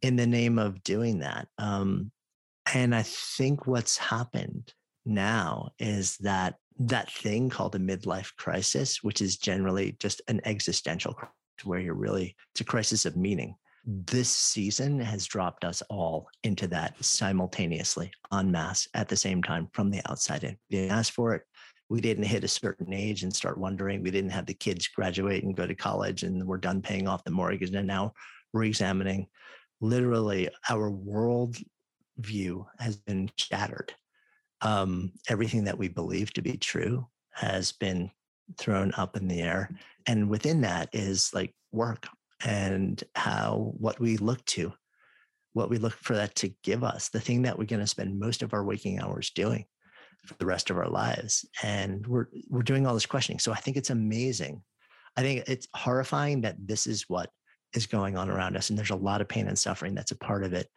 [0.02, 1.48] in the name of doing that.
[1.58, 2.10] Um,
[2.72, 4.72] and I think what's happened
[5.04, 11.12] now is that that thing called a midlife crisis, which is generally just an existential
[11.12, 11.34] crisis
[11.64, 13.54] where you're really, it's a crisis of meaning.
[13.84, 19.68] This season has dropped us all into that simultaneously en masse at the same time
[19.72, 20.56] from the outside in.
[20.70, 21.42] We didn't ask for it.
[21.88, 24.02] We didn't hit a certain age and start wondering.
[24.02, 27.24] We didn't have the kids graduate and go to college and we're done paying off
[27.24, 27.74] the mortgage.
[27.74, 28.12] And now
[28.52, 29.26] we're examining
[29.80, 31.56] literally our world
[32.18, 33.94] view has been shattered.
[34.62, 38.10] Um, everything that we believe to be true has been
[38.58, 39.70] thrown up in the air.
[40.06, 42.06] And within that is like work
[42.44, 44.72] and how what we look to,
[45.52, 48.18] what we look for that to give us, the thing that we're going to spend
[48.18, 49.64] most of our waking hours doing
[50.26, 51.46] for the rest of our lives.
[51.62, 53.38] And we're we're doing all this questioning.
[53.38, 54.62] So I think it's amazing.
[55.16, 57.30] I think it's horrifying that this is what
[57.74, 58.70] is going on around us.
[58.70, 60.68] And there's a lot of pain and suffering that's a part of it.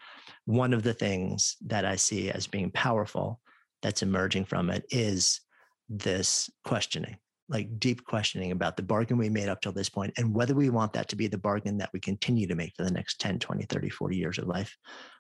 [0.46, 3.40] One of the things that I see as being powerful
[3.82, 5.42] that's emerging from it is
[5.90, 7.18] this questioning,
[7.50, 10.70] like deep questioning about the bargain we made up till this point and whether we
[10.70, 13.40] want that to be the bargain that we continue to make for the next 10,
[13.40, 14.78] 20, 30, 40 years of life.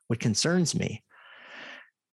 [0.07, 1.03] What concerns me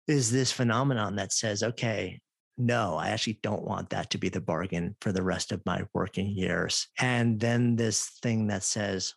[0.07, 2.21] is this phenomenon that says, okay,
[2.57, 5.83] no, I actually don't want that to be the bargain for the rest of my
[5.93, 6.87] working years.
[6.99, 9.15] And then this thing that says,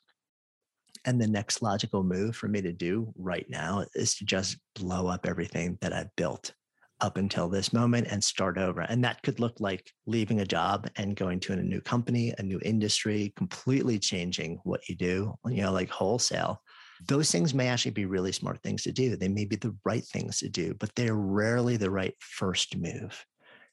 [1.08, 5.08] and the next logical move for me to do right now is to just blow
[5.08, 6.54] up everything that I've built
[7.00, 8.82] up until this moment and start over.
[8.82, 12.44] And that could look like leaving a job and going to a new company, a
[12.44, 16.62] new industry, completely changing what you do, you know, like wholesale.
[17.08, 19.16] Those things may actually be really smart things to do.
[19.16, 23.24] They may be the right things to do, but they're rarely the right first move,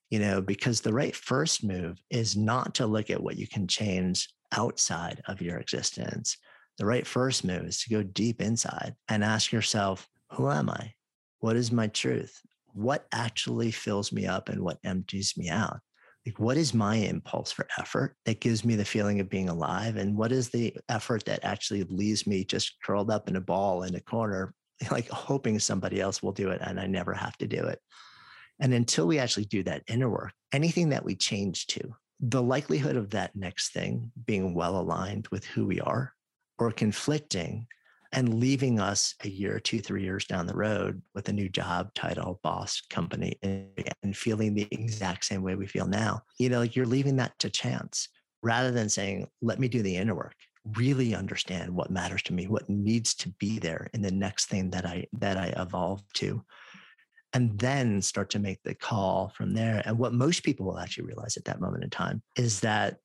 [0.09, 3.67] you know, because the right first move is not to look at what you can
[3.67, 6.37] change outside of your existence
[6.79, 10.93] the right first move is to go deep inside and ask yourself, who am I?
[11.41, 12.41] What is my truth?
[12.73, 15.81] What actually fills me up and what empties me out?
[16.27, 19.97] Like, what is my impulse for effort that gives me the feeling of being alive?
[19.97, 23.83] And what is the effort that actually leaves me just curled up in a ball
[23.83, 24.55] in a corner,
[24.91, 27.79] like hoping somebody else will do it and I never have to do it?
[28.59, 32.97] And until we actually do that inner work, anything that we change to, the likelihood
[32.97, 36.14] of that next thing being well aligned with who we are
[36.59, 37.67] or conflicting
[38.13, 41.93] and leaving us a year, two, three years down the road with a new job,
[41.95, 46.23] title, boss, company, and feeling the exact same way we feel now.
[46.39, 48.09] You know, like you're leaving that to chance
[48.43, 50.37] rather than saying, let me do the inner work,
[50.77, 54.71] really understand what matters to me, what needs to be there in the next thing
[54.71, 56.45] that I that I evolve to.
[57.33, 59.83] And then start to make the call from there.
[59.85, 62.99] And what most people will actually realize at that moment in time is that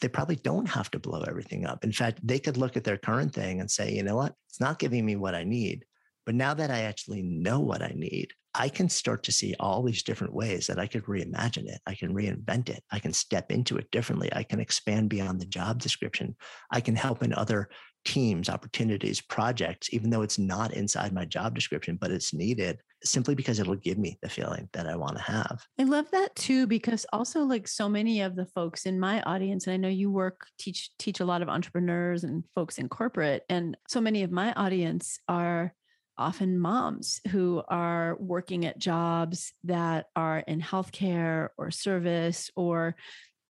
[0.00, 1.84] they probably don't have to blow everything up.
[1.84, 4.60] In fact, they could look at their current thing and say, you know what, it's
[4.60, 5.84] not giving me what I need.
[6.24, 9.82] But now that I actually know what I need, I can start to see all
[9.82, 11.80] these different ways that I could reimagine it.
[11.86, 12.84] I can reinvent it.
[12.90, 14.30] I can step into it differently.
[14.32, 16.36] I can expand beyond the job description.
[16.70, 17.70] I can help in other
[18.04, 23.34] teams, opportunities, projects, even though it's not inside my job description, but it's needed simply
[23.34, 25.64] because it'll give me the feeling that I want to have.
[25.78, 29.66] I love that too, because also like so many of the folks in my audience,
[29.66, 33.44] and I know you work, teach, teach a lot of entrepreneurs and folks in corporate,
[33.48, 35.74] and so many of my audience are
[36.18, 42.94] often moms who are working at jobs that are in healthcare or service or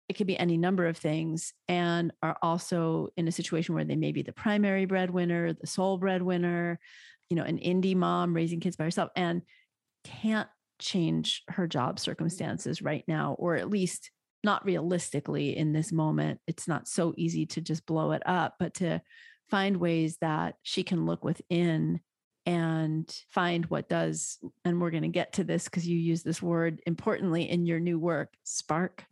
[0.08, 3.96] it could be any number of things and are also in a situation where they
[3.96, 6.78] may be the primary breadwinner the sole breadwinner
[7.28, 9.42] you know an indie mom raising kids by herself and
[10.04, 14.10] can't change her job circumstances right now or at least
[14.44, 16.40] not realistically in this moment.
[16.46, 19.02] It's not so easy to just blow it up but to
[19.50, 22.00] find ways that she can look within
[22.46, 26.40] and find what does and we're going to get to this because you use this
[26.40, 29.04] word importantly in your new work spark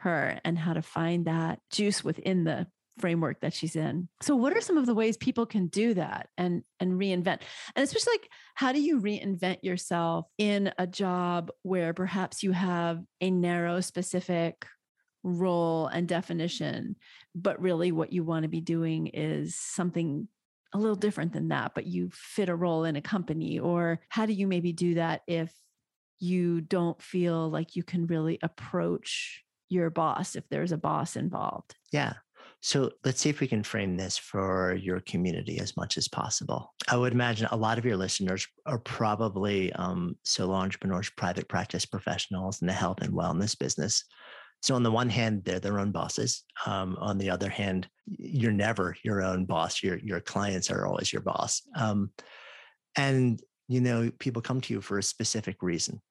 [0.00, 2.66] her and how to find that juice within the
[2.98, 4.08] framework that she's in.
[4.20, 7.40] So what are some of the ways people can do that and and reinvent?
[7.74, 13.00] And especially like how do you reinvent yourself in a job where perhaps you have
[13.20, 14.66] a narrow specific
[15.22, 16.96] role and definition,
[17.34, 20.28] but really what you want to be doing is something
[20.72, 24.24] a little different than that, but you fit a role in a company or how
[24.24, 25.52] do you maybe do that if
[26.20, 31.74] you don't feel like you can really approach your boss if there's a boss involved.
[31.92, 32.14] Yeah.
[32.62, 36.74] So let's see if we can frame this for your community as much as possible.
[36.88, 41.86] I would imagine a lot of your listeners are probably um, solo entrepreneurs, private practice
[41.86, 44.04] professionals in the health and wellness business.
[44.62, 46.44] So on the one hand, they're their own bosses.
[46.66, 49.82] Um, on the other hand, you're never your own boss.
[49.82, 51.62] Your your clients are always your boss.
[51.76, 52.10] Um,
[52.94, 56.02] and you know, people come to you for a specific reason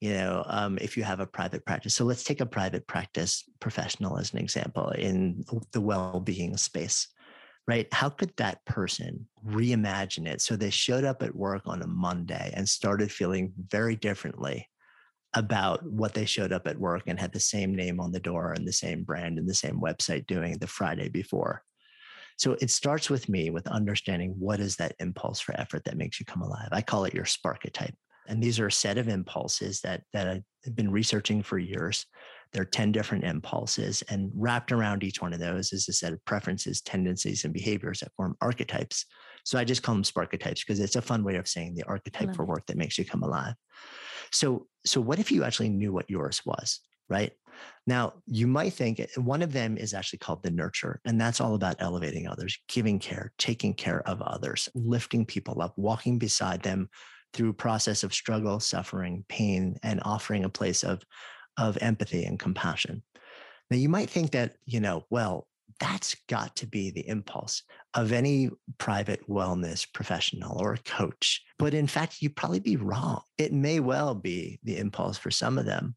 [0.00, 1.94] you know um, if you have a private practice.
[1.94, 7.08] So let's take a private practice professional as an example in the well-being space
[7.70, 7.86] right?
[7.92, 10.40] How could that person reimagine it?
[10.40, 14.68] So they showed up at work on a monday and started feeling very differently
[15.34, 18.52] about what they showed up at work and had the same name on the door
[18.52, 21.62] and the same brand and the same website doing the friday before.
[22.36, 26.18] So it starts with me with understanding what is that impulse for effort that makes
[26.18, 26.70] you come alive.
[26.72, 27.94] I call it your sparketype
[28.28, 32.06] and these are a set of impulses that, that I've been researching for years.
[32.52, 36.12] There are 10 different impulses, and wrapped around each one of those is a set
[36.12, 39.06] of preferences, tendencies, and behaviors that form archetypes.
[39.44, 42.34] So I just call them sparketypes because it's a fun way of saying the archetype
[42.34, 43.54] for work that makes you come alive.
[44.32, 47.32] So, so what if you actually knew what yours was, right?
[47.86, 51.40] Now, you might think eh, one of them is actually called the nurture, and that's
[51.40, 56.62] all about elevating others, giving care, taking care of others, lifting people up, walking beside
[56.62, 56.88] them,
[57.32, 61.02] through process of struggle, suffering, pain, and offering a place of,
[61.56, 63.02] of empathy and compassion.
[63.70, 65.46] Now, you might think that, you know, well,
[65.78, 67.62] that's got to be the impulse
[67.94, 71.42] of any private wellness professional or coach.
[71.58, 73.22] But in fact, you'd probably be wrong.
[73.38, 75.96] It may well be the impulse for some of them.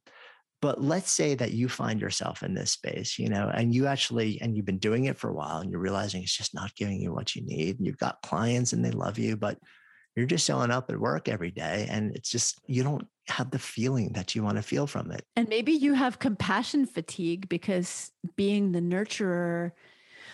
[0.62, 4.39] But let's say that you find yourself in this space, you know, and you actually,
[4.39, 7.02] and you've been doing it for a while and you're realizing it's just not giving
[7.02, 7.78] you what you need.
[7.78, 9.58] And you've got clients and they love you, but
[10.15, 13.60] you're just showing up at work every day and it's just you don't have the
[13.60, 18.12] feeling that you want to feel from it and maybe you have compassion fatigue because
[18.36, 19.71] being the nurturer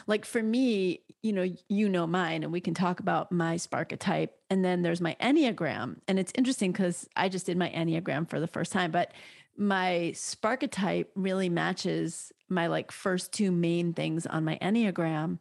[0.07, 4.29] like for me you know you know mine and we can talk about my sparketype.
[4.49, 8.39] and then there's my enneagram and it's interesting because i just did my enneagram for
[8.39, 9.13] the first time but
[9.57, 15.37] my sparketype really matches my like first two main things on my enneagram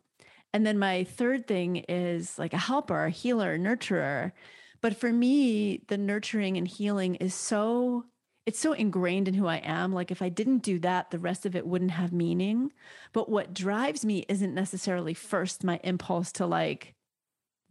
[0.53, 4.33] and then my third thing is like a helper, a healer, a nurturer.
[4.81, 8.05] But for me, the nurturing and healing is so
[8.47, 9.93] it's so ingrained in who I am.
[9.93, 12.73] Like if I didn't do that, the rest of it wouldn't have meaning.
[13.13, 16.95] But what drives me isn't necessarily first my impulse to like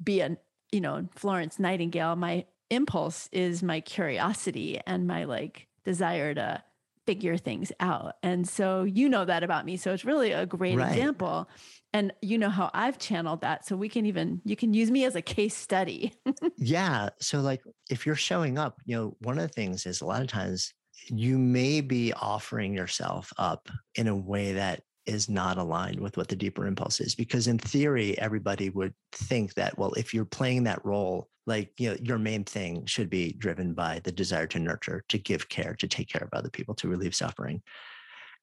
[0.03, 0.37] be a,
[0.71, 2.15] you know, Florence Nightingale.
[2.15, 6.63] My impulse is my curiosity and my like desire to
[7.07, 8.15] figure things out.
[8.21, 9.77] And so you know that about me.
[9.77, 10.91] So it's really a great right.
[10.91, 11.49] example
[11.93, 13.65] and you know how I've channeled that.
[13.65, 16.13] So we can even, you can use me as a case study.
[16.57, 17.09] yeah.
[17.19, 20.21] So, like, if you're showing up, you know, one of the things is a lot
[20.21, 20.73] of times
[21.07, 26.27] you may be offering yourself up in a way that is not aligned with what
[26.27, 27.15] the deeper impulse is.
[27.15, 31.89] Because in theory, everybody would think that, well, if you're playing that role, like, you
[31.89, 35.73] know, your main thing should be driven by the desire to nurture, to give care,
[35.79, 37.61] to take care of other people, to relieve suffering.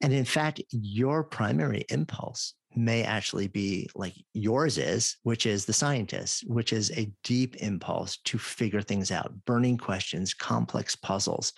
[0.00, 5.72] And in fact, your primary impulse may actually be like yours is, which is the
[5.72, 11.52] scientist, which is a deep impulse to figure things out, burning questions, complex puzzles,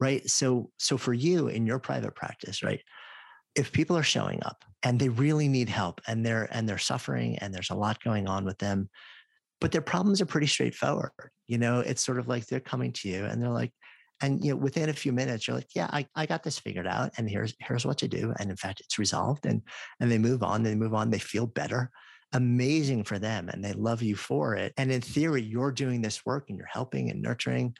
[0.00, 0.28] right?
[0.30, 2.80] So, so for you in your private practice, right?
[3.54, 7.38] If people are showing up and they really need help and they're and they're suffering
[7.38, 8.88] and there's a lot going on with them,
[9.64, 11.10] but their problems are pretty straightforward.
[11.46, 13.72] You know, it's sort of like they're coming to you and they're like,
[14.20, 16.86] and you know within a few minutes you're like yeah I, I got this figured
[16.86, 19.60] out and here's here's what to do and in fact it's resolved and
[19.98, 21.90] and they move on they move on they feel better
[22.32, 26.24] amazing for them and they love you for it and in theory you're doing this
[26.24, 27.74] work and you're helping and nurturing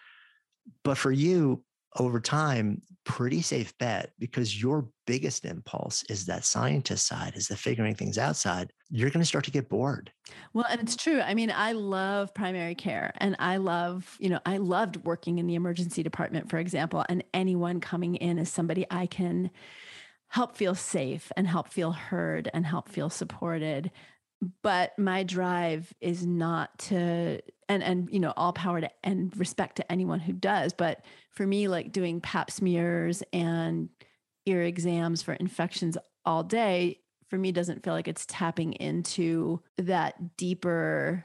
[0.82, 1.62] but for you
[1.96, 7.56] over time, pretty safe bet because your biggest impulse is that scientist side, is the
[7.56, 8.72] figuring things outside.
[8.90, 10.10] You're going to start to get bored.
[10.52, 11.20] Well, and it's true.
[11.20, 15.46] I mean, I love primary care and I love, you know, I loved working in
[15.46, 19.50] the emergency department, for example, and anyone coming in is somebody I can
[20.28, 23.90] help feel safe and help feel heard and help feel supported
[24.62, 29.76] but my drive is not to and and you know all power to and respect
[29.76, 30.72] to anyone who does.
[30.72, 33.88] But for me like doing pap smears and
[34.46, 40.36] ear exams for infections all day for me doesn't feel like it's tapping into that
[40.36, 41.24] deeper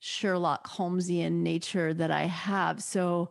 [0.00, 2.82] Sherlock Holmesian nature that I have.
[2.82, 3.30] So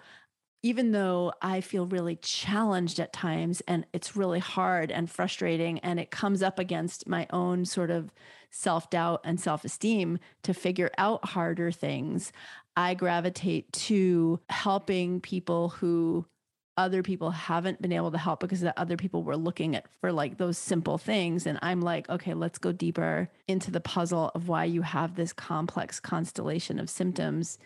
[0.64, 6.00] even though I feel really challenged at times and it's really hard and frustrating and
[6.00, 8.12] it comes up against my own sort of
[8.52, 12.32] self doubt and self esteem to figure out harder things,
[12.76, 16.26] I gravitate to helping people who
[16.78, 20.12] other people haven't been able to help because the other people were looking at for
[20.12, 21.48] like those simple things.
[21.48, 25.34] And i'm like okay let's go deeper into the puzzle of why you have this
[25.34, 27.58] complex constellation of symptoms.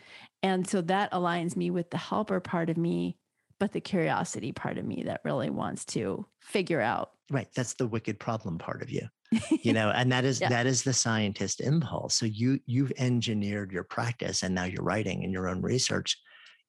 [0.42, 3.18] And so that aligns me with the helper part of me
[3.60, 7.50] but the curiosity part of me that really wants to figure out right.
[7.54, 9.08] That's the wicked problem part of you
[9.62, 10.50] you know and that is yeah.
[10.50, 15.24] that is the scientist impulse so you you've engineered your practice and now you're writing
[15.24, 16.18] in your own research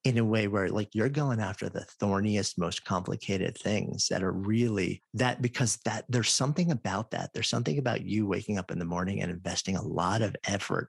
[0.04, 4.32] in a way where like you're going after the thorniest most complicated things that are
[4.32, 8.78] really that because that there's something about that there's something about you waking up in
[8.78, 10.88] the morning and investing a lot of effort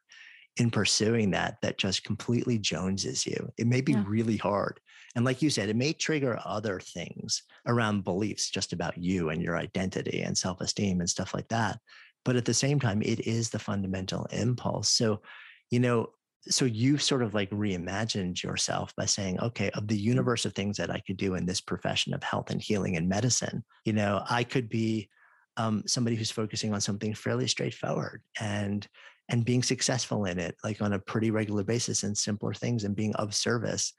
[0.57, 4.03] in pursuing that that just completely joneses you it may be yeah.
[4.07, 4.79] really hard
[5.15, 9.41] and like you said, it may trigger other things around beliefs just about you and
[9.41, 11.79] your identity and self esteem and stuff like that.
[12.25, 14.89] But at the same time, it is the fundamental impulse.
[14.89, 15.21] So,
[15.69, 16.07] you know,
[16.47, 20.07] so you've sort of like reimagined yourself by saying, okay, of the mm-hmm.
[20.07, 23.07] universe of things that I could do in this profession of health and healing and
[23.07, 25.09] medicine, you know, I could be
[25.57, 28.87] um, somebody who's focusing on something fairly straightforward and
[29.29, 32.93] and being successful in it, like on a pretty regular basis and simpler things and
[32.93, 33.93] being of service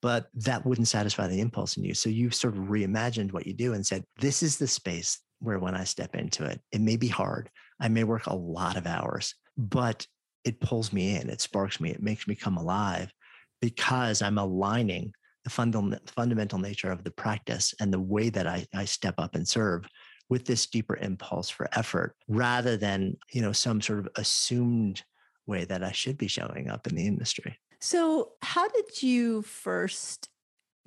[0.00, 1.94] but that wouldn't satisfy the impulse in you.
[1.94, 5.58] So you sort of reimagined what you do and said, this is the space where
[5.58, 7.50] when I step into it, it may be hard.
[7.80, 10.06] I may work a lot of hours, but
[10.44, 13.12] it pulls me in, it sparks me, it makes me come alive
[13.60, 15.12] because I'm aligning
[15.44, 19.34] the funda- fundamental nature of the practice and the way that I, I step up
[19.34, 19.86] and serve
[20.28, 25.02] with this deeper impulse for effort rather than, you know, some sort of assumed
[25.46, 27.58] way that I should be showing up in the industry.
[27.80, 30.28] So, how did you first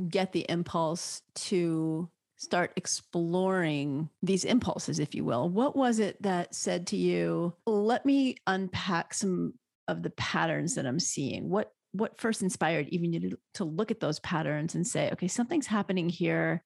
[0.09, 5.47] get the impulse to start exploring these impulses, if you will?
[5.47, 9.53] What was it that said to you, let me unpack some
[9.87, 11.49] of the patterns that I'm seeing?
[11.49, 15.27] What what first inspired even you to, to look at those patterns and say, okay,
[15.27, 16.63] something's happening here.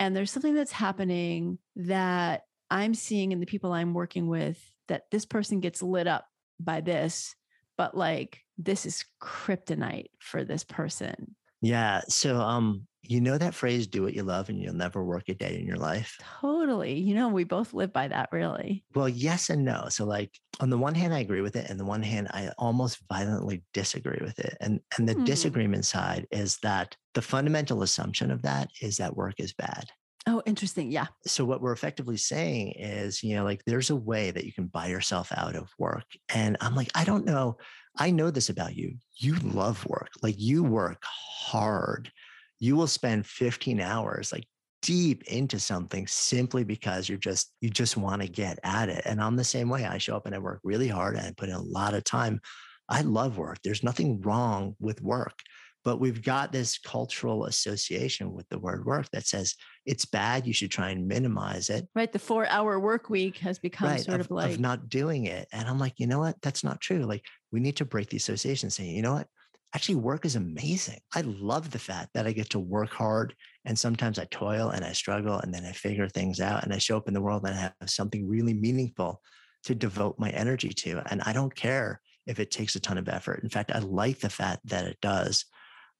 [0.00, 4.58] And there's something that's happening that I'm seeing in the people I'm working with
[4.88, 6.26] that this person gets lit up
[6.58, 7.34] by this,
[7.76, 11.34] but like this is kryptonite for this person.
[11.60, 12.02] Yeah.
[12.08, 15.34] So, um, you know that phrase, do what you love and you'll never work a
[15.34, 16.16] day in your life?
[16.40, 16.94] Totally.
[16.94, 18.84] You know, we both live by that, really.
[18.94, 19.86] Well, yes and no.
[19.90, 20.30] So, like,
[20.60, 21.68] on the one hand, I agree with it.
[21.68, 24.56] And the one hand, I almost violently disagree with it.
[24.60, 25.24] And, and the hmm.
[25.24, 29.84] disagreement side is that the fundamental assumption of that is that work is bad.
[30.26, 30.90] Oh, interesting.
[30.90, 31.06] Yeah.
[31.26, 34.66] So, what we're effectively saying is, you know, like there's a way that you can
[34.66, 36.06] buy yourself out of work.
[36.34, 37.58] And I'm like, I don't know.
[37.96, 38.96] I know this about you.
[39.16, 40.10] You love work.
[40.22, 42.10] Like you work hard.
[42.58, 44.46] You will spend 15 hours like
[44.82, 49.02] deep into something simply because you're just you just want to get at it.
[49.06, 49.84] And I'm the same way.
[49.84, 52.04] I show up and I work really hard and I put in a lot of
[52.04, 52.40] time.
[52.88, 53.58] I love work.
[53.64, 55.38] There's nothing wrong with work.
[55.84, 60.46] But we've got this cultural association with the word work that says it's bad.
[60.46, 61.86] You should try and minimize it.
[61.94, 62.10] Right.
[62.10, 65.26] The four hour work week has become right, sort of, of like of not doing
[65.26, 65.46] it.
[65.52, 66.40] And I'm like, you know what?
[66.40, 67.04] That's not true.
[67.04, 67.22] Like
[67.54, 69.28] we need to break the association saying, you know what?
[69.76, 70.98] Actually, work is amazing.
[71.14, 73.32] I love the fact that I get to work hard
[73.64, 76.78] and sometimes I toil and I struggle and then I figure things out and I
[76.78, 79.22] show up in the world and I have something really meaningful
[79.64, 81.00] to devote my energy to.
[81.10, 83.44] And I don't care if it takes a ton of effort.
[83.44, 85.44] In fact, I like the fact that it does.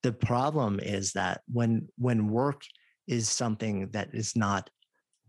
[0.03, 2.63] The problem is that when when work
[3.07, 4.71] is something that is not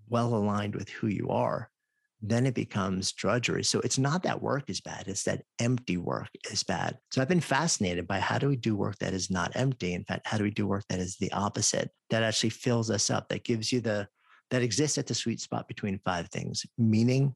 [0.10, 1.70] well aligned with who you are,
[2.30, 3.64] then it becomes drudgery.
[3.64, 6.98] So it's not that work is bad, it's that empty work is bad.
[7.12, 9.94] So I've been fascinated by how do we do work that is not empty?
[9.94, 13.10] In fact, how do we do work that is the opposite, that actually fills us
[13.10, 14.08] up, that gives you the,
[14.52, 17.34] that exists at the sweet spot between five things meaning,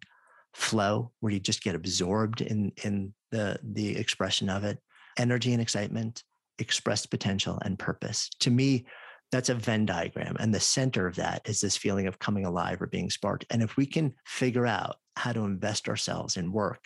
[0.53, 4.79] flow, where you just get absorbed in, in the, the expression of it,
[5.17, 6.23] energy and excitement,
[6.57, 8.29] expressed potential, and purpose.
[8.41, 8.85] To me,
[9.31, 10.35] that's a Venn diagram.
[10.39, 13.45] And the center of that is this feeling of coming alive or being sparked.
[13.49, 16.83] And if we can figure out how to invest ourselves in work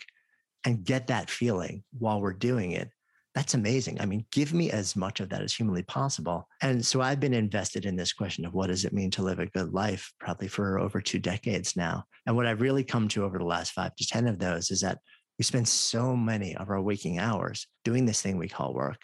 [0.64, 2.90] and get that feeling while we're doing it,
[3.34, 4.00] that's amazing.
[4.00, 6.46] I mean, give me as much of that as humanly possible.
[6.62, 9.40] And so I've been invested in this question of what does it mean to live
[9.40, 12.04] a good life, probably for over two decades now.
[12.26, 14.80] And what I've really come to over the last five to 10 of those is
[14.82, 14.98] that
[15.36, 19.00] we spend so many of our waking hours doing this thing we call work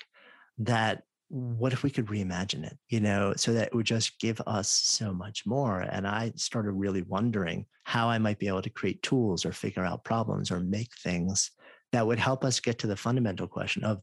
[0.58, 4.40] that what if we could reimagine it, you know, so that it would just give
[4.48, 5.80] us so much more?
[5.80, 9.84] And I started really wondering how I might be able to create tools or figure
[9.84, 11.52] out problems or make things
[11.92, 14.00] that would help us get to the fundamental question of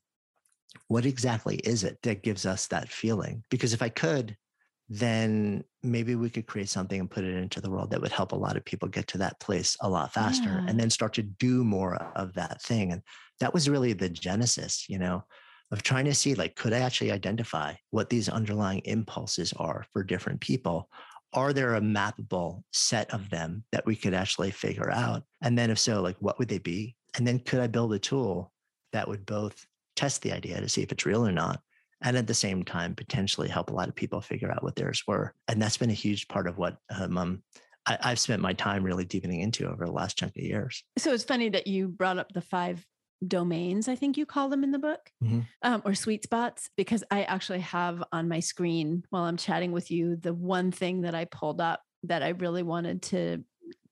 [0.88, 3.43] what exactly is it that gives us that feeling?
[3.49, 4.38] Because if I could,
[4.88, 8.32] then maybe we could create something and put it into the world that would help
[8.32, 10.65] a lot of people get to that place a lot faster yeah.
[10.65, 12.93] and then start to do more of that thing.
[12.93, 13.01] And
[13.41, 15.25] that was really the genesis, you know
[15.72, 20.03] of trying to see like could i actually identify what these underlying impulses are for
[20.03, 20.89] different people?
[21.34, 25.24] Are there a mappable set of them that we could actually figure out?
[25.41, 26.95] And then if so like what would they be?
[27.15, 28.51] And then could i build a tool
[28.93, 29.65] that would both
[29.95, 31.59] test the idea to see if it's real or not
[32.01, 35.03] and at the same time potentially help a lot of people figure out what theirs
[35.07, 35.34] were?
[35.47, 37.43] And that's been a huge part of what um, um,
[37.88, 40.84] I, i've spent my time really deepening into over the last chunk of years.
[40.97, 42.86] So it's funny that you brought up the five
[43.26, 45.41] domains, I think you call them in the book, mm-hmm.
[45.63, 49.89] um, or sweet spots, because I actually have on my screen while I'm chatting with
[49.89, 53.43] you the one thing that I pulled up that I really wanted to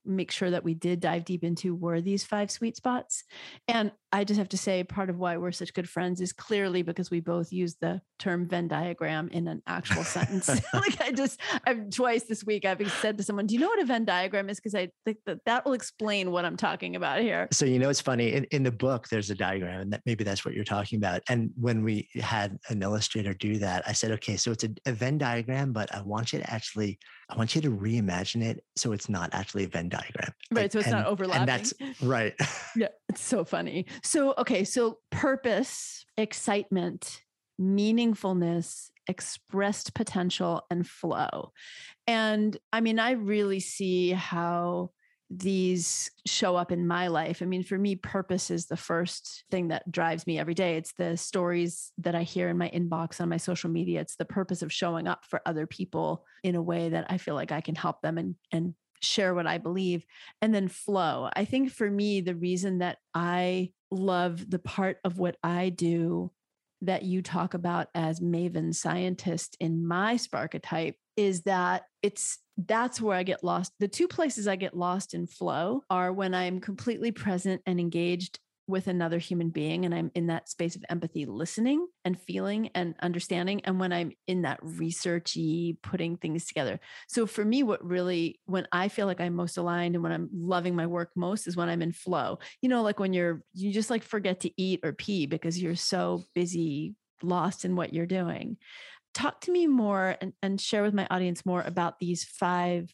[0.04, 3.24] make sure that we did dive deep into were these five sweet spots.
[3.66, 6.80] And I just have to say, part of why we're such good friends is clearly
[6.80, 10.48] because we both use the term Venn diagram in an actual sentence.
[10.74, 13.78] like I just, I've twice this week, I've said to someone, "Do you know what
[13.78, 17.20] a Venn diagram is?" Because I think that that will explain what I'm talking about
[17.20, 17.46] here.
[17.52, 19.06] So you know, it's funny in, in the book.
[19.08, 21.20] There's a diagram, and that maybe that's what you're talking about.
[21.28, 24.92] And when we had an illustrator do that, I said, "Okay, so it's a, a
[24.92, 26.98] Venn diagram, but I want you to actually,
[27.28, 30.62] I want you to reimagine it so it's not actually a Venn diagram, right?
[30.62, 31.42] Like, so it's and, not overlapping.
[31.42, 32.34] And that's right.
[32.76, 33.84] yeah, it's so funny.
[34.06, 37.22] So, okay, so purpose, excitement,
[37.60, 41.50] meaningfulness, expressed potential, and flow.
[42.06, 44.90] And I mean, I really see how
[45.28, 47.42] these show up in my life.
[47.42, 50.76] I mean, for me, purpose is the first thing that drives me every day.
[50.76, 54.02] It's the stories that I hear in my inbox on my social media.
[54.02, 57.34] It's the purpose of showing up for other people in a way that I feel
[57.34, 60.06] like I can help them and and share what I believe,
[60.40, 61.28] and then flow.
[61.34, 66.32] I think for me, the reason that I love the part of what I do
[66.82, 73.16] that you talk about as maven scientist in my sparketype is that it's that's where
[73.16, 73.72] I get lost.
[73.80, 78.38] The two places I get lost in flow are when I'm completely present and engaged
[78.68, 82.94] with another human being and I'm in that space of empathy, listening and feeling and
[83.00, 83.60] understanding.
[83.64, 86.80] And when I'm in that researchy, putting things together.
[87.08, 90.28] So for me, what really, when I feel like I'm most aligned and when I'm
[90.32, 92.38] loving my work most is when I'm in flow.
[92.60, 95.76] You know, like when you're, you just like forget to eat or pee because you're
[95.76, 98.56] so busy, lost in what you're doing.
[99.14, 102.92] Talk to me more and, and share with my audience more about these five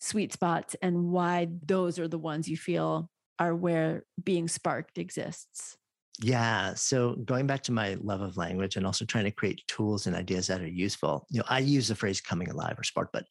[0.00, 3.08] sweet spots and why those are the ones you feel
[3.38, 5.76] are where being sparked exists.
[6.20, 6.74] Yeah.
[6.74, 10.14] So going back to my love of language and also trying to create tools and
[10.14, 13.26] ideas that are useful, you know, I use the phrase coming alive or spark, but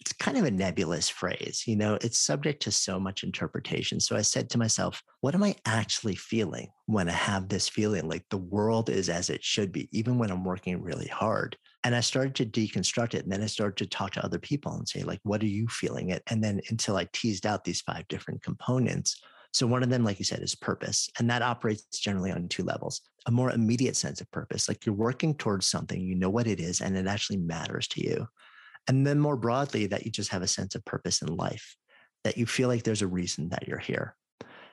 [0.00, 1.62] it's kind of a nebulous phrase.
[1.66, 4.00] You know, it's subject to so much interpretation.
[4.00, 8.08] So I said to myself, what am I actually feeling when I have this feeling
[8.08, 11.56] like the world is as it should be, even when I'm working really hard?
[11.84, 13.22] And I started to deconstruct it.
[13.22, 15.68] And then I started to talk to other people and say, like, what are you
[15.68, 16.22] feeling it?
[16.28, 19.20] And then until I teased out these five different components
[19.52, 21.10] so one of them, like you said, is purpose.
[21.18, 23.02] And that operates generally on two levels.
[23.26, 26.58] A more immediate sense of purpose, like you're working towards something, you know what it
[26.58, 28.26] is, and it actually matters to you.
[28.88, 31.76] And then more broadly, that you just have a sense of purpose in life,
[32.24, 34.16] that you feel like there's a reason that you're here.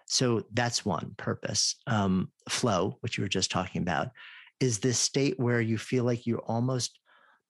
[0.07, 1.75] So that's one purpose.
[1.85, 4.07] Um, flow, which you were just talking about,
[4.59, 6.99] is this state where you feel like you're almost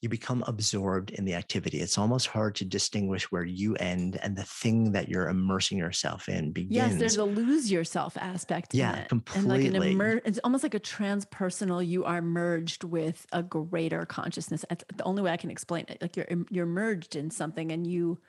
[0.02, 1.80] you become absorbed in the activity.
[1.80, 6.30] It's almost hard to distinguish where you end and the thing that you're immersing yourself
[6.30, 6.76] in begins.
[6.76, 8.74] Yes, there's a lose yourself aspect.
[8.74, 9.66] Yeah, completely.
[9.66, 11.86] And like an immer- it's almost like a transpersonal.
[11.86, 14.64] You are merged with a greater consciousness.
[14.70, 16.02] That's the only way I can explain it.
[16.02, 18.20] Like you're you're merged in something, and you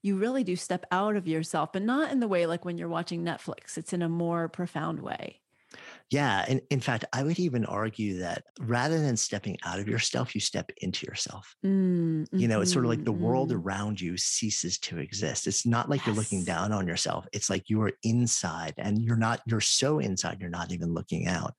[0.00, 2.88] you really do step out of yourself, but not in the way like when you're
[2.88, 3.76] watching Netflix.
[3.76, 5.40] It's in a more profound way.
[6.10, 6.44] Yeah.
[6.48, 10.40] And in fact, I would even argue that rather than stepping out of yourself, you
[10.40, 11.54] step into yourself.
[11.64, 13.56] Mm, you know, it's sort of like the mm-hmm, world mm.
[13.56, 15.46] around you ceases to exist.
[15.46, 17.26] It's not like you're looking down on yourself.
[17.32, 21.26] It's like you are inside and you're not, you're so inside, you're not even looking
[21.26, 21.54] out.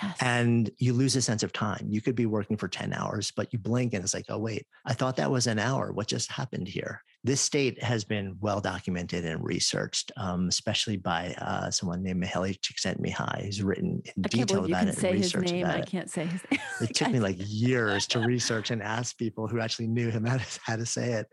[0.00, 0.16] Yes.
[0.20, 1.88] And you lose a sense of time.
[1.90, 4.66] You could be working for 10 hours, but you blink and it's like, oh, wait,
[4.86, 5.92] I thought that was an hour.
[5.92, 7.02] What just happened here?
[7.28, 12.58] This state has been well documented and researched, um, especially by uh, someone named Mihaly
[12.58, 15.66] Csikszentmihalyi, who's written in detail about it say and his researched name.
[15.66, 15.88] about I it.
[15.88, 16.60] can't say his name.
[16.80, 20.38] It took me like years to research and ask people who actually knew him how
[20.38, 21.26] to, how to say it.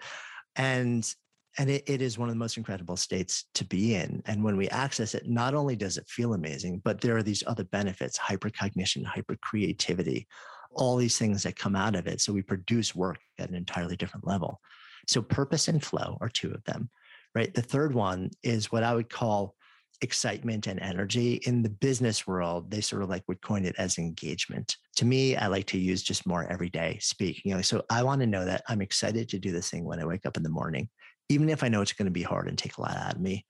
[0.57, 1.09] And
[1.57, 4.21] and it, it is one of the most incredible states to be in.
[4.25, 7.41] And when we access it, not only does it feel amazing, but there are these
[7.47, 10.25] other benefits, hypercognition, hypercreativity,
[10.73, 12.19] all these things that come out of it.
[12.19, 14.59] So we produce work at an entirely different level.
[15.07, 16.89] So purpose and flow are two of them,
[17.33, 17.53] right?
[17.53, 19.55] The third one is what I would call
[20.01, 21.35] excitement and energy.
[21.45, 24.75] In the business world they sort of like would coin it as engagement.
[24.97, 28.21] To me i like to use just more everyday speak you know so i want
[28.21, 30.49] to know that i'm excited to do this thing when i wake up in the
[30.49, 30.87] morning
[31.27, 33.19] even if i know it's going to be hard and take a lot out of
[33.19, 33.45] me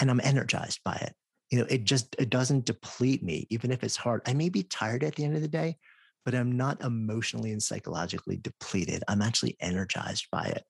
[0.00, 1.14] and i'm energized by it.
[1.50, 4.22] You know it just it doesn't deplete me even if it's hard.
[4.26, 5.76] I may be tired at the end of the day
[6.24, 9.02] but i'm not emotionally and psychologically depleted.
[9.08, 10.64] I'm actually energized by it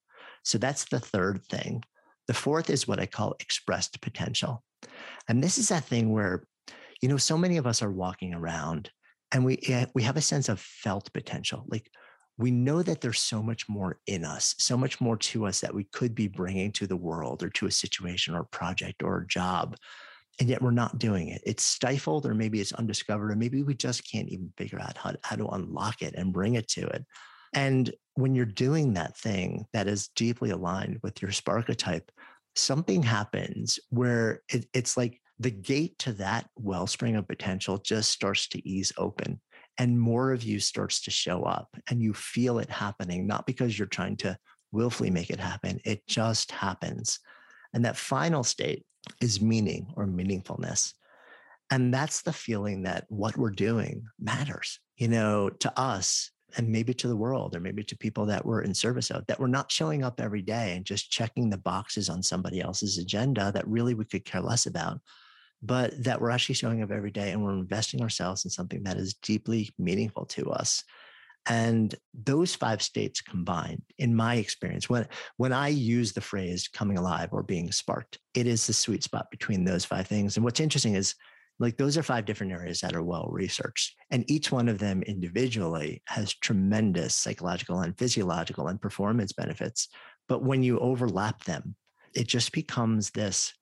[0.44, 1.82] so that's the third thing
[2.26, 4.62] the fourth is what i call expressed potential
[5.28, 6.44] and this is that thing where,
[7.00, 8.90] you know, so many of us are walking around
[9.32, 11.64] and we eh, we have a sense of felt potential.
[11.68, 11.90] Like
[12.38, 15.74] we know that there's so much more in us, so much more to us that
[15.74, 19.26] we could be bringing to the world or to a situation or project or a
[19.26, 19.76] job.
[20.40, 21.42] And yet we're not doing it.
[21.44, 25.14] It's stifled, or maybe it's undiscovered, or maybe we just can't even figure out how
[25.22, 27.04] how to unlock it and bring it to it.
[27.54, 32.08] And when you're doing that thing that is deeply aligned with your sparketype,
[32.54, 38.48] something happens where it, it's like the gate to that wellspring of potential just starts
[38.48, 39.40] to ease open
[39.78, 43.78] and more of you starts to show up and you feel it happening not because
[43.78, 44.36] you're trying to
[44.72, 47.20] willfully make it happen it just happens.
[47.72, 48.84] And that final state
[49.20, 50.94] is meaning or meaningfulness.
[51.70, 56.94] And that's the feeling that what we're doing matters you know to us and maybe
[56.94, 59.70] to the world or maybe to people that we're in service of that we're not
[59.70, 63.94] showing up every day and just checking the boxes on somebody else's agenda that really
[63.94, 65.00] we could care less about
[65.62, 68.96] but that we're actually showing up every day and we're investing ourselves in something that
[68.96, 70.84] is deeply meaningful to us.
[71.46, 76.98] And those five states combined in my experience when when i use the phrase coming
[76.98, 80.36] alive or being sparked it is the sweet spot between those five things.
[80.36, 81.14] And what's interesting is
[81.58, 85.02] like those are five different areas that are well researched and each one of them
[85.02, 89.88] individually has tremendous psychological and physiological and performance benefits
[90.28, 91.74] but when you overlap them
[92.14, 93.52] it just becomes this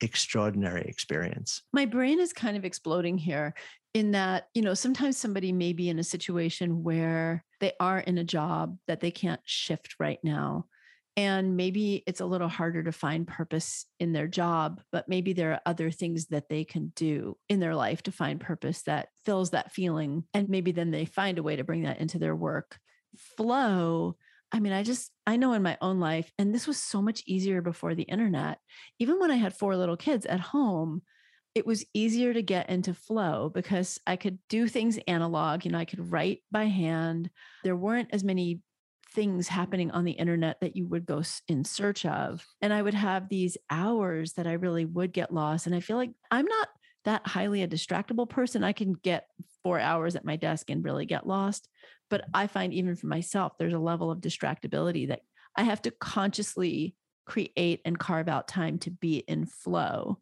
[0.00, 3.54] extraordinary experience My brain is kind of exploding here
[3.94, 8.18] in that, you know, sometimes somebody may be in a situation where they are in
[8.18, 10.66] a job that they can't shift right now.
[11.16, 15.52] And maybe it's a little harder to find purpose in their job, but maybe there
[15.52, 19.50] are other things that they can do in their life to find purpose that fills
[19.50, 20.24] that feeling.
[20.34, 22.78] And maybe then they find a way to bring that into their work.
[23.36, 24.16] Flow,
[24.50, 27.22] I mean, I just, I know in my own life, and this was so much
[27.26, 28.58] easier before the internet.
[28.98, 31.02] Even when I had four little kids at home,
[31.54, 35.64] it was easier to get into flow because I could do things analog.
[35.64, 37.30] You know, I could write by hand.
[37.62, 38.60] There weren't as many
[39.14, 42.44] things happening on the internet that you would go in search of.
[42.60, 45.66] And I would have these hours that I really would get lost.
[45.66, 46.68] And I feel like I'm not
[47.04, 48.64] that highly a distractible person.
[48.64, 49.26] I can get
[49.62, 51.68] four hours at my desk and really get lost.
[52.10, 55.20] But I find even for myself, there's a level of distractibility that
[55.56, 56.94] I have to consciously
[57.26, 60.18] create and carve out time to be in flow.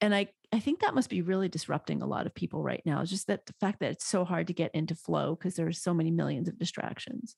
[0.00, 3.00] And I, I think that must be really disrupting a lot of people right now.
[3.00, 5.66] It's just that the fact that it's so hard to get into flow because there
[5.66, 7.36] are so many millions of distractions.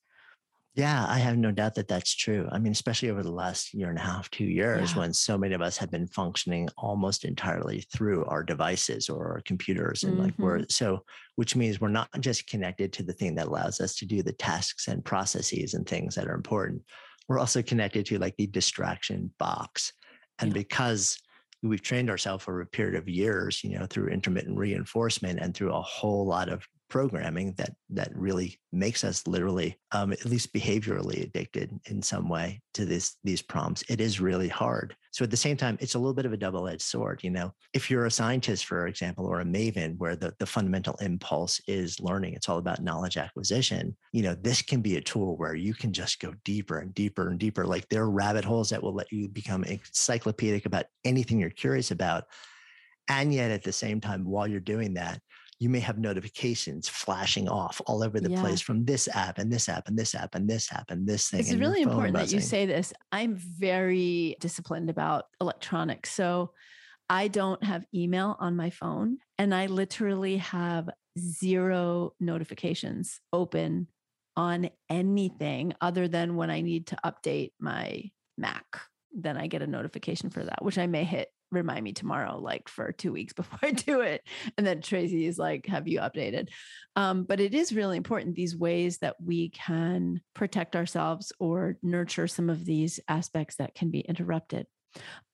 [0.75, 2.49] Yeah, I have no doubt that that's true.
[2.53, 4.99] I mean, especially over the last year and a half, two years, Yeah.
[5.01, 9.41] when so many of us have been functioning almost entirely through our devices or our
[9.41, 10.05] computers.
[10.05, 10.71] And like we're mm-hmm.
[10.71, 11.05] so,
[11.35, 14.33] which means we're not just connected to the thing that allows us to do the
[14.33, 16.83] tasks and processes and things that are important.
[17.29, 19.93] We're also connected to like the distraction box.
[20.39, 20.63] And Yeah.
[20.63, 21.19] because
[21.63, 25.73] we've trained ourselves over a period of years, you know, through intermittent reinforcement and through
[25.75, 31.23] a whole lot of programming that that really makes us literally um, at least behaviorally
[31.23, 33.83] addicted in some way to this these prompts.
[33.89, 34.95] It is really hard.
[35.13, 37.53] So at the same time it's a little bit of a double-edged sword you know?
[37.73, 41.99] If you're a scientist for example or a maven where the, the fundamental impulse is
[42.01, 45.75] learning it's all about knowledge acquisition you know this can be a tool where you
[45.75, 47.67] can just go deeper and deeper and deeper.
[47.67, 51.91] Like there are rabbit holes that will let you become encyclopedic about anything you're curious
[51.91, 52.25] about.
[53.09, 55.21] And yet at the same time while you're doing that
[55.61, 58.41] you may have notifications flashing off all over the yeah.
[58.41, 61.29] place from this app and this app and this app and this app and this
[61.29, 61.41] thing.
[61.41, 62.39] It's really important buzzing.
[62.39, 62.95] that you say this.
[63.13, 66.13] I'm very disciplined about electronics.
[66.13, 66.53] So
[67.11, 70.89] I don't have email on my phone and I literally have
[71.19, 73.89] zero notifications open
[74.37, 78.65] on anything other than when I need to update my Mac.
[79.13, 82.69] Then I get a notification for that, which I may hit remind me tomorrow, like
[82.69, 84.23] for two weeks before I do it.
[84.57, 86.49] And then Tracy is like, have you updated?
[86.97, 92.27] Um, but it is really important these ways that we can protect ourselves or nurture
[92.27, 94.67] some of these aspects that can be interrupted.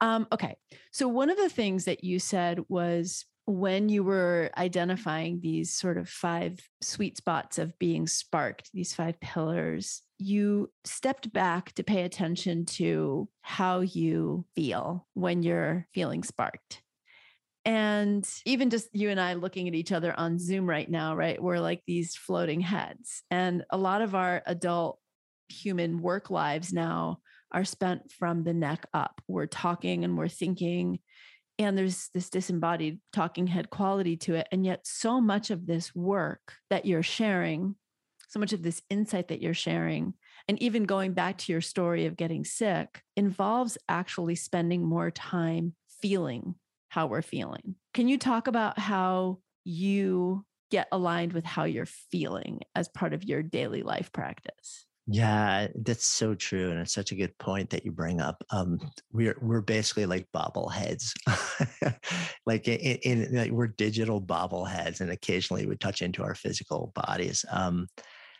[0.00, 0.56] Um, okay.
[0.90, 5.98] So, one of the things that you said was when you were identifying these sort
[5.98, 12.02] of five sweet spots of being sparked, these five pillars, you stepped back to pay
[12.02, 16.82] attention to how you feel when you're feeling sparked.
[17.64, 21.40] And even just you and I looking at each other on Zoom right now, right?
[21.40, 23.22] We're like these floating heads.
[23.30, 24.98] And a lot of our adult
[25.48, 27.18] human work lives now
[27.52, 29.20] are spent from the neck up.
[29.28, 30.98] We're talking and we're thinking
[31.58, 35.94] and there's this disembodied talking head quality to it and yet so much of this
[35.94, 37.74] work that you're sharing
[38.28, 40.12] so much of this insight that you're sharing
[40.48, 45.74] and even going back to your story of getting sick involves actually spending more time
[46.00, 46.54] feeling
[46.88, 47.74] how we're feeling.
[47.94, 53.24] Can you talk about how you get aligned with how you're feeling as part of
[53.24, 57.84] your daily life practice yeah, that's so true, and it's such a good point that
[57.84, 58.42] you bring up.
[58.50, 58.80] Um,
[59.12, 61.12] we're we're basically like bobbleheads,
[62.46, 67.44] like in, in, like we're digital bobbleheads, and occasionally we touch into our physical bodies.
[67.52, 67.86] Um,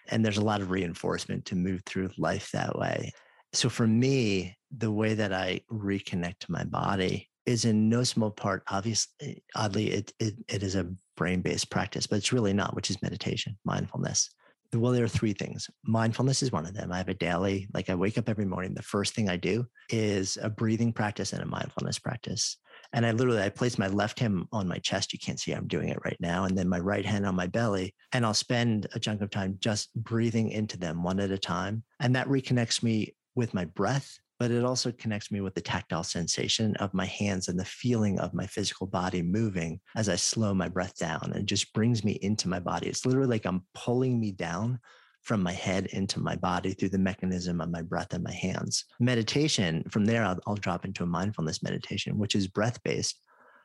[0.09, 3.12] and there's a lot of reinforcement to move through life that way.
[3.53, 8.33] So for me, the way that I reconnect to my body is in no small
[8.33, 12.75] part, obviously, oddly, it it, it is a brain based practice, but it's really not,
[12.75, 14.31] which is meditation, mindfulness
[14.75, 15.69] well, there are three things.
[15.85, 16.93] Mindfulness is one of them.
[16.93, 18.75] I have a daily, like I wake up every morning.
[18.75, 22.59] The first thing I do is a breathing practice and a mindfulness practice.
[22.93, 25.12] And I literally I place my left hand on my chest.
[25.12, 26.45] You can't see I'm doing it right now.
[26.45, 27.95] And then my right hand on my belly.
[28.12, 31.83] And I'll spend a chunk of time just breathing into them one at a time.
[32.01, 36.03] And that reconnects me with my breath but it also connects me with the tactile
[36.03, 40.53] sensation of my hands and the feeling of my physical body moving as I slow
[40.53, 42.89] my breath down and just brings me into my body.
[42.89, 44.78] It's literally like I'm pulling me down
[45.22, 48.84] from my head into my body through the mechanism of my breath and my hands.
[49.01, 53.18] Meditation, from there, I'll, I'll drop into a mindfulness meditation, which is breath based.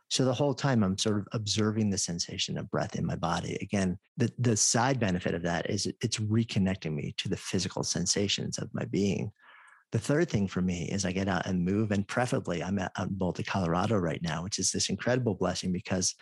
[0.09, 3.57] So the whole time I'm sort of observing the sensation of breath in my body.
[3.61, 8.57] Again, the, the side benefit of that is it's reconnecting me to the physical sensations
[8.57, 9.32] of my being.
[9.92, 12.92] The third thing for me is I get out and move, and preferably I'm at,
[12.98, 16.16] out in Boulder, Colorado right now, which is this incredible blessing because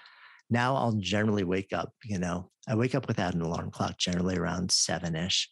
[0.50, 1.92] now I'll generally wake up.
[2.04, 5.50] You know, I wake up without an alarm clock, generally around seven ish.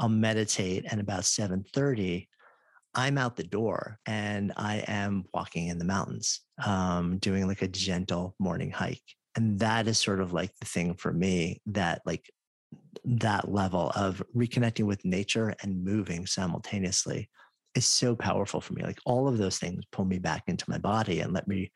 [0.00, 2.28] I'll meditate, and about seven thirty,
[2.94, 7.68] I'm out the door and I am walking in the mountains, um, doing like a
[7.68, 9.02] gentle morning hike,
[9.36, 12.28] and that is sort of like the thing for me that like
[13.04, 17.28] that level of reconnecting with nature and moving simultaneously
[17.74, 18.82] is so powerful for me.
[18.82, 21.70] Like all of those things pull me back into my body and let me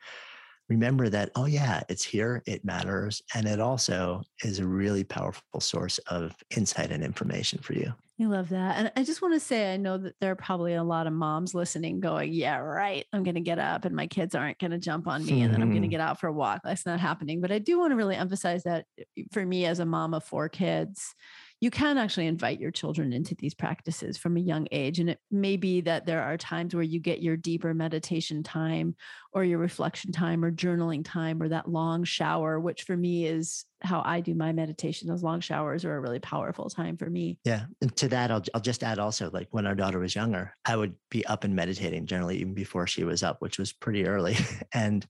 [0.69, 3.21] remember that, oh, yeah, it's here, it matters.
[3.33, 7.93] And it also is a really powerful source of insight and information for you.
[8.21, 8.77] I love that.
[8.77, 11.13] And I just want to say, I know that there are probably a lot of
[11.13, 13.05] moms listening going, yeah, right.
[13.13, 15.53] I'm going to get up and my kids aren't going to jump on me and
[15.53, 15.91] then I'm going to mm-hmm.
[15.91, 16.61] get out for a walk.
[16.63, 17.39] That's not happening.
[17.39, 20.25] But I do want to really emphasize that eh, for me as a mom of
[20.25, 21.15] four kids,
[21.61, 24.99] you can actually invite your children into these practices from a young age.
[24.99, 28.95] And it may be that there are times where you get your deeper meditation time
[29.33, 33.65] or your reflection time or journaling time or that long shower, which for me is
[33.81, 35.09] how I do my meditation.
[35.09, 37.37] Those long showers are a really powerful time for me.
[37.43, 37.65] Yeah.
[37.81, 40.77] And to that, I'll, I'll just add also like when our daughter was younger, I
[40.77, 44.37] would be up and meditating generally even before she was up, which was pretty early.
[44.73, 45.05] and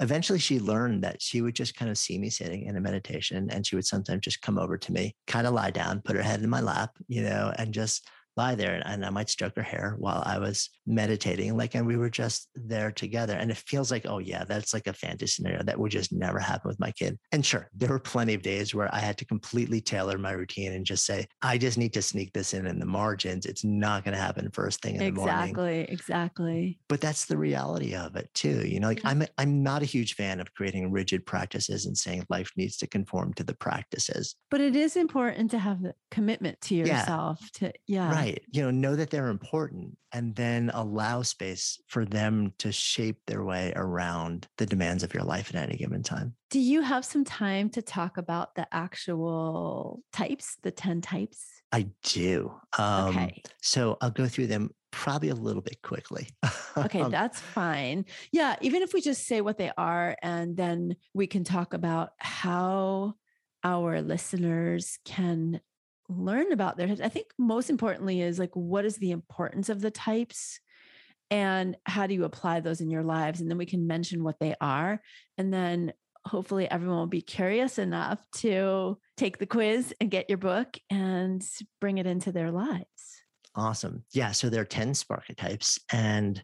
[0.00, 3.48] eventually she learned that she would just kind of see me sitting in a meditation
[3.50, 6.22] and she would sometimes just come over to me, kind of lie down, put her
[6.22, 9.62] head in my lap, you know, and just lie there and I might stroke her
[9.62, 11.56] hair while I was meditating.
[11.56, 13.34] Like, and we were just there together.
[13.34, 16.38] And it feels like, oh, yeah, that's like a fantasy scenario that would just never
[16.38, 17.18] happen with my kid.
[17.32, 20.72] And sure, there were plenty of days where I had to completely tailor my routine
[20.72, 23.46] and just say, I just need to sneak this in in the margins.
[23.46, 25.86] It's not going to happen first thing in exactly, the morning.
[25.88, 26.14] Exactly.
[26.14, 26.78] Exactly.
[26.88, 28.66] But that's the reality of it too.
[28.66, 32.24] You know, like I'm, I'm not a huge fan of creating rigid practices and saying
[32.28, 34.36] life needs to conform to the practices.
[34.50, 37.68] But it is important to have the commitment to yourself yeah.
[37.68, 38.12] to, yeah.
[38.12, 38.42] Right Right.
[38.50, 43.44] You know, know that they're important and then allow space for them to shape their
[43.44, 46.34] way around the demands of your life at any given time.
[46.50, 51.44] Do you have some time to talk about the actual types, the 10 types?
[51.70, 52.54] I do.
[52.78, 53.42] Um, okay.
[53.60, 56.28] So I'll go through them probably a little bit quickly.
[56.78, 58.06] okay, that's fine.
[58.32, 62.10] Yeah, even if we just say what they are and then we can talk about
[62.18, 63.14] how
[63.64, 65.60] our listeners can
[66.08, 67.00] learn about their types.
[67.00, 70.60] I think most importantly is like, what is the importance of the types?
[71.30, 73.40] And how do you apply those in your lives?
[73.40, 75.00] And then we can mention what they are.
[75.38, 75.92] And then
[76.26, 81.44] hopefully everyone will be curious enough to take the quiz and get your book and
[81.80, 82.84] bring it into their lives.
[83.54, 84.04] Awesome.
[84.12, 84.32] Yeah.
[84.32, 85.78] So there are 10 spark types.
[85.92, 86.42] and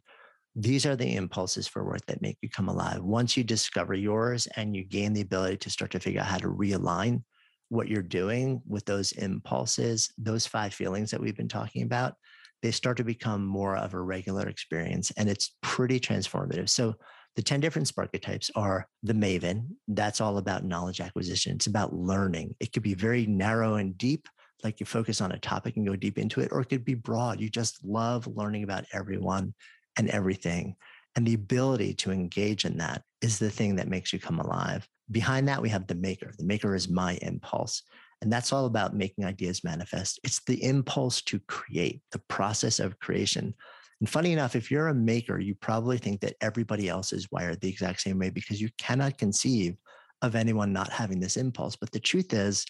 [0.57, 3.03] these are the impulses for work that make you come alive.
[3.03, 6.39] Once you discover yours and you gain the ability to start to figure out how
[6.39, 7.23] to realign
[7.71, 12.14] what you're doing with those impulses, those five feelings that we've been talking about,
[12.62, 16.68] they start to become more of a regular experience and it's pretty transformative.
[16.68, 16.95] So
[17.37, 19.68] the 10 different spark types are the Maven.
[19.89, 21.55] That's all about knowledge acquisition.
[21.55, 22.57] It's about learning.
[22.61, 24.29] It could be very narrow and deep,
[24.64, 26.95] like you focus on a topic and go deep into it, or it could be
[26.95, 27.41] broad.
[27.41, 29.55] You just love learning about everyone
[29.97, 30.75] and everything.
[31.16, 34.87] And the ability to engage in that is the thing that makes you come alive.
[35.11, 36.33] Behind that, we have the maker.
[36.39, 37.83] The maker is my impulse.
[38.23, 40.21] And that's all about making ideas manifest.
[40.23, 43.55] It's the impulse to create, the process of creation.
[44.01, 47.61] And funny enough, if you're a maker, you probably think that everybody else is wired
[47.61, 49.77] the exact same way because you cannot conceive
[50.23, 51.77] of anyone not having this impulse.
[51.77, 52.67] But the truth is,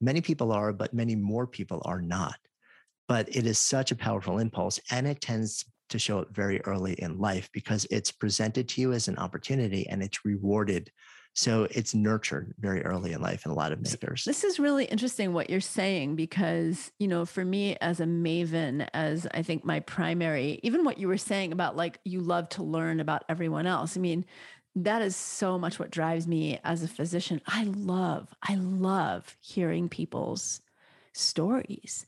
[0.00, 2.36] many people are, but many more people are not.
[3.08, 6.94] But it is such a powerful impulse and it tends to show up very early
[6.94, 10.90] in life because it's presented to you as an opportunity and it's rewarded
[11.34, 14.24] so it's nurtured very early in life in a lot of makers.
[14.24, 18.88] This is really interesting what you're saying because, you know, for me as a maven,
[18.92, 22.62] as I think my primary, even what you were saying about like you love to
[22.62, 23.96] learn about everyone else.
[23.96, 24.24] I mean,
[24.76, 27.40] that is so much what drives me as a physician.
[27.46, 30.60] I love, I love hearing people's
[31.12, 32.06] stories.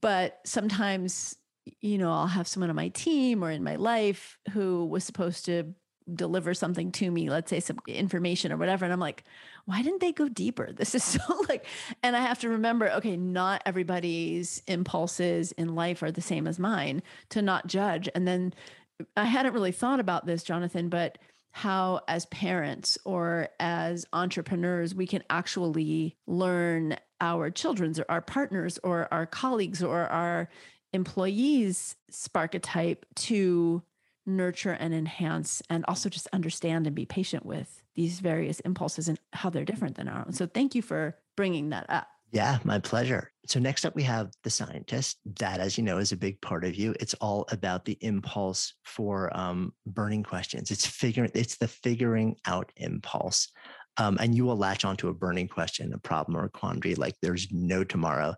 [0.00, 1.36] But sometimes,
[1.80, 5.44] you know, I'll have someone on my team or in my life who was supposed
[5.46, 5.74] to
[6.14, 8.84] deliver something to me, let's say some information or whatever.
[8.84, 9.24] And I'm like,
[9.64, 10.70] why didn't they go deeper?
[10.80, 11.66] This is so like,
[12.02, 16.58] and I have to remember, okay, not everybody's impulses in life are the same as
[16.58, 18.08] mine to not judge.
[18.14, 18.54] And then
[19.16, 21.18] I hadn't really thought about this, Jonathan, but
[21.52, 28.78] how as parents or as entrepreneurs, we can actually learn our children's or our partners
[28.82, 30.48] or our colleagues or our
[30.92, 33.82] employees spark a type to
[34.36, 39.18] nurture and enhance and also just understand and be patient with these various impulses and
[39.32, 40.32] how they're different than our own.
[40.32, 42.06] So thank you for bringing that up.
[42.32, 43.32] Yeah, my pleasure.
[43.46, 45.18] So next up we have the scientist.
[45.40, 46.94] That, as you know, is a big part of you.
[47.00, 50.70] It's all about the impulse for um, burning questions.
[50.70, 51.32] It's figuring.
[51.34, 53.48] It's the figuring out impulse,
[53.96, 57.16] um, and you will latch onto a burning question, a problem, or a quandary like
[57.20, 58.34] there's no tomorrow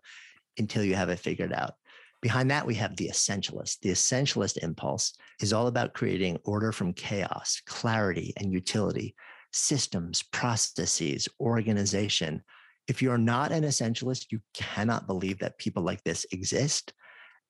[0.58, 1.74] until you have it figured out.
[2.22, 3.80] Behind that, we have the essentialist.
[3.80, 9.16] The essentialist impulse is all about creating order from chaos, clarity, and utility,
[9.52, 12.42] systems, processes, organization.
[12.86, 16.92] If you're not an essentialist, you cannot believe that people like this exist.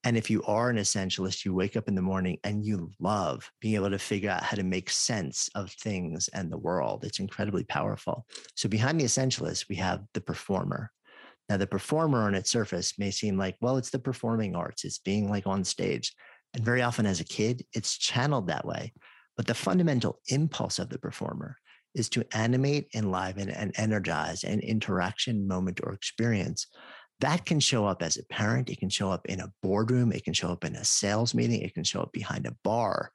[0.05, 3.49] And if you are an essentialist, you wake up in the morning and you love
[3.61, 7.05] being able to figure out how to make sense of things and the world.
[7.05, 8.27] It's incredibly powerful.
[8.57, 10.91] So, behind the essentialist, we have the performer.
[11.53, 14.97] Now, the performer on its surface may seem like, well, it's the performing arts, it's
[14.97, 16.15] being like on stage.
[16.55, 18.95] And very often as a kid, it's channeled that way.
[19.37, 21.59] But the fundamental impulse of the performer
[21.95, 26.69] is to animate, enliven, and energize an interaction, moment, or experience.
[27.21, 30.25] That can show up as a parent, it can show up in a boardroom, it
[30.25, 33.11] can show up in a sales meeting, it can show up behind a bar.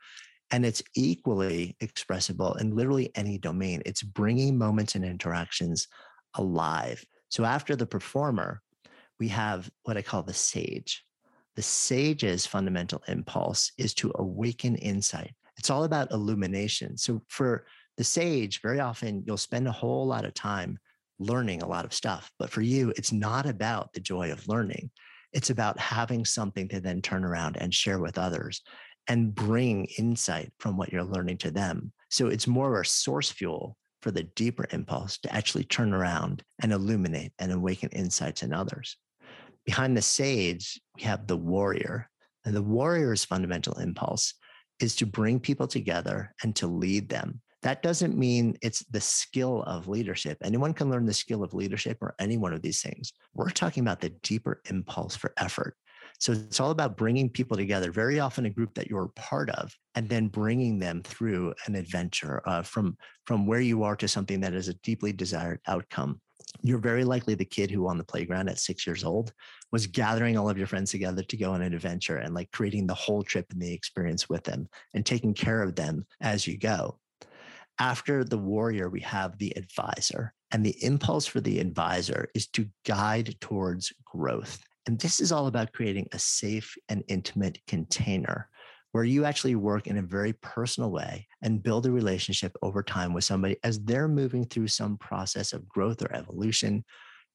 [0.51, 3.81] And it's equally expressible in literally any domain.
[3.83, 5.88] It's bringing moments and interactions
[6.35, 7.03] alive.
[7.30, 8.61] So after the performer,
[9.19, 11.03] we have what I call the sage.
[11.55, 15.34] The sage's fundamental impulse is to awaken insight.
[15.57, 16.97] It's all about illumination.
[16.97, 17.65] So for
[17.97, 20.78] the sage, very often you'll spend a whole lot of time
[21.19, 22.32] learning a lot of stuff.
[22.38, 24.91] But for you, it's not about the joy of learning.
[25.34, 28.61] It's about having something to then turn around and share with others
[29.07, 31.91] and bring insight from what you're learning to them.
[32.09, 36.43] So it's more of a source fuel for the deeper impulse to actually turn around
[36.61, 38.97] and illuminate and awaken insights in others.
[39.65, 42.09] Behind the sage, we have the warrior.
[42.45, 44.33] And the warrior's fundamental impulse
[44.79, 47.41] is to bring people together and to lead them.
[47.63, 50.37] That doesn't mean it's the skill of leadership.
[50.43, 53.11] Anyone can learn the skill of leadership or any one of these things.
[53.33, 55.75] We're talking about the deeper impulse for effort.
[56.20, 59.72] So it's all about bringing people together, very often a group that you're part of,
[59.95, 64.39] and then bringing them through an adventure uh, from, from where you are to something
[64.41, 66.20] that is a deeply desired outcome.
[66.63, 69.34] You're very likely the kid who on the playground at six years old
[69.72, 72.88] was gathering all of your friends together to go on an adventure and like creating
[72.88, 76.57] the whole trip and the experience with them and taking care of them as you
[76.57, 76.99] go.
[77.80, 80.34] After the warrior, we have the advisor.
[80.51, 84.63] And the impulse for the advisor is to guide towards growth.
[84.88, 88.49] And this is all about creating a safe and intimate container
[88.93, 93.13] where you actually work in a very personal way and build a relationship over time
[93.13, 96.85] with somebody as they're moving through some process of growth or evolution.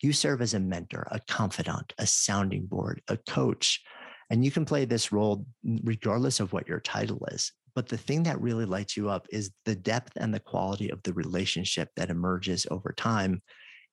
[0.00, 3.82] You serve as a mentor, a confidant, a sounding board, a coach,
[4.30, 5.46] and you can play this role
[5.84, 7.52] regardless of what your title is.
[7.74, 11.02] But the thing that really lights you up is the depth and the quality of
[11.02, 13.42] the relationship that emerges over time.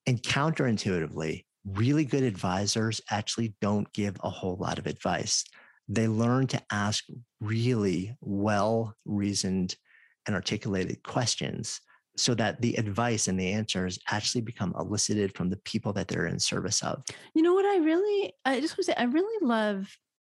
[0.06, 5.44] And counterintuitively, really good advisors actually don't give a whole lot of advice.
[5.88, 7.04] They learn to ask
[7.40, 9.76] really well reasoned
[10.26, 11.80] and articulated questions
[12.16, 16.26] so that the advice and the answers actually become elicited from the people that they're
[16.26, 17.02] in service of.
[17.34, 19.88] You know what I really I just want to say I really love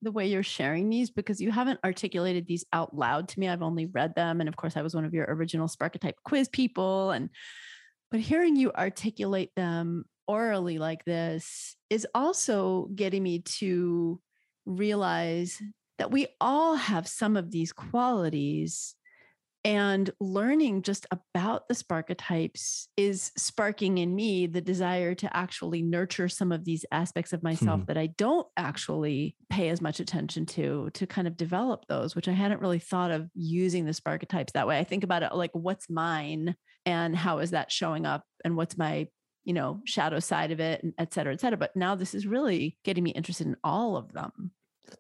[0.03, 3.49] the way you're sharing these because you haven't articulated these out loud to me.
[3.49, 6.49] I've only read them and of course I was one of your original Sparketype quiz
[6.49, 7.31] people and
[8.11, 14.21] but hearing you articulate them orally like this is also getting me to
[14.67, 15.61] realize
[15.99, 18.95] that we all have some of these qualities
[19.67, 26.29] and learning just about the sparketypes is sparking in me the desire to actually nurture
[26.29, 27.87] some of these aspects of myself hmm.
[27.87, 32.29] that I don't actually pay as much attention to, to kind of develop those, which
[32.29, 34.79] I hadn't really thought of using the sparketypes that way.
[34.79, 36.55] I think about it like, what's mine
[36.85, 39.09] and how is that showing up and what's my
[39.45, 41.57] you know, shadow side of it, and et cetera, et cetera.
[41.57, 44.51] But now this is really getting me interested in all of them.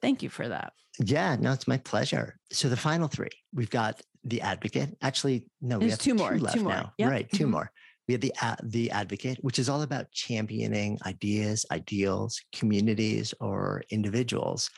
[0.00, 0.72] Thank you for that.
[0.98, 2.38] Yeah, no, it's my pleasure.
[2.52, 4.96] So the final three, we've got the advocate.
[5.02, 6.36] Actually, no, we have two more.
[6.38, 6.72] left two more.
[6.72, 6.92] now.
[6.98, 7.10] Yep.
[7.10, 7.50] Right, 2 mm-hmm.
[7.50, 7.70] more.
[8.06, 13.82] We have the uh, the advocate, which is all about championing ideas, ideals, communities, or
[13.90, 14.70] individuals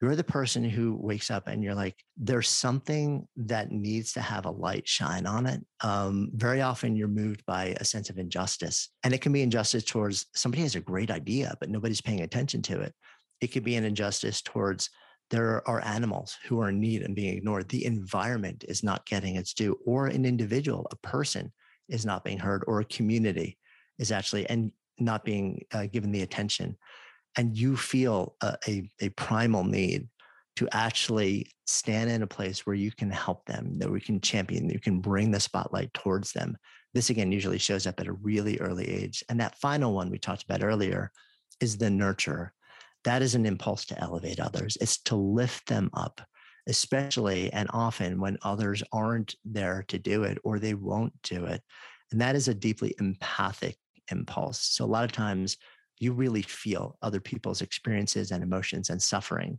[0.00, 4.44] you're the person who wakes up and you're like, there's something that needs to have
[4.44, 5.64] a light shine on it.
[5.80, 8.90] Um, very often you're moved by a sense of injustice.
[9.04, 12.60] And it can be injustice towards somebody has a great idea, but nobody's paying attention
[12.62, 12.94] to it.
[13.40, 14.90] It could be an injustice towards
[15.30, 17.68] there are animals who are in need and being ignored.
[17.68, 21.52] The environment is not getting its due, or an individual, a person
[21.88, 23.58] is not being heard, or a community
[23.98, 26.76] is actually and not being uh, given the attention
[27.36, 30.08] and you feel a, a, a, primal need
[30.56, 34.70] to actually stand in a place where you can help them, that we can champion,
[34.70, 36.56] you can bring the spotlight towards them.
[36.94, 39.22] This again usually shows up at a really early age.
[39.28, 41.12] And that final one we talked about earlier
[41.60, 42.52] is the nurture.
[43.04, 46.22] That is an impulse to elevate others, it's to lift them up,
[46.66, 51.62] especially and often when others aren't there to do it or they won't do it.
[52.12, 53.76] And that is a deeply empathic
[54.10, 54.60] impulse.
[54.60, 55.56] So a lot of times,
[55.98, 59.58] you really feel other people's experiences and emotions and suffering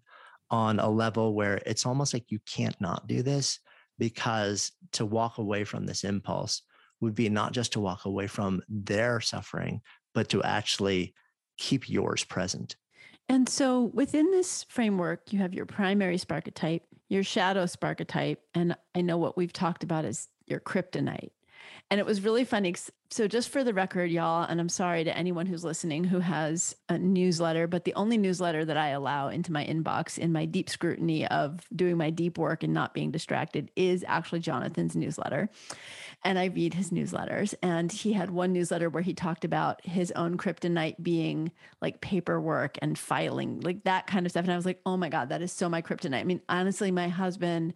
[0.49, 3.59] on a level where it's almost like you can't not do this
[3.99, 6.61] because to walk away from this impulse
[7.01, 9.81] would be not just to walk away from their suffering,
[10.13, 11.13] but to actually
[11.57, 12.75] keep yours present.
[13.29, 19.01] And so within this framework, you have your primary sparketype, your shadow sparketype, and I
[19.01, 21.31] know what we've talked about is your kryptonite.
[21.89, 22.75] And it was really funny.
[23.09, 26.75] So, just for the record, y'all, and I'm sorry to anyone who's listening who has
[26.89, 30.69] a newsletter, but the only newsletter that I allow into my inbox in my deep
[30.69, 35.49] scrutiny of doing my deep work and not being distracted is actually Jonathan's newsletter.
[36.25, 37.53] And I read his newsletters.
[37.61, 41.51] And he had one newsletter where he talked about his own kryptonite being
[41.81, 44.43] like paperwork and filing, like that kind of stuff.
[44.43, 46.19] And I was like, oh my God, that is so my kryptonite.
[46.19, 47.73] I mean, honestly, my husband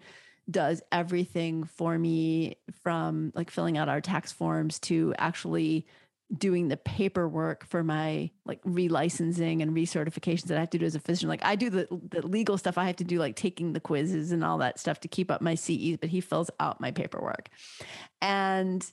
[0.51, 5.87] does everything for me from like filling out our tax forms to actually
[6.37, 10.95] doing the paperwork for my like relicensing and recertifications that I have to do as
[10.95, 11.29] a physician.
[11.29, 12.77] Like I do the the legal stuff.
[12.77, 15.41] I have to do like taking the quizzes and all that stuff to keep up
[15.41, 17.49] my CEs, but he fills out my paperwork.
[18.21, 18.85] And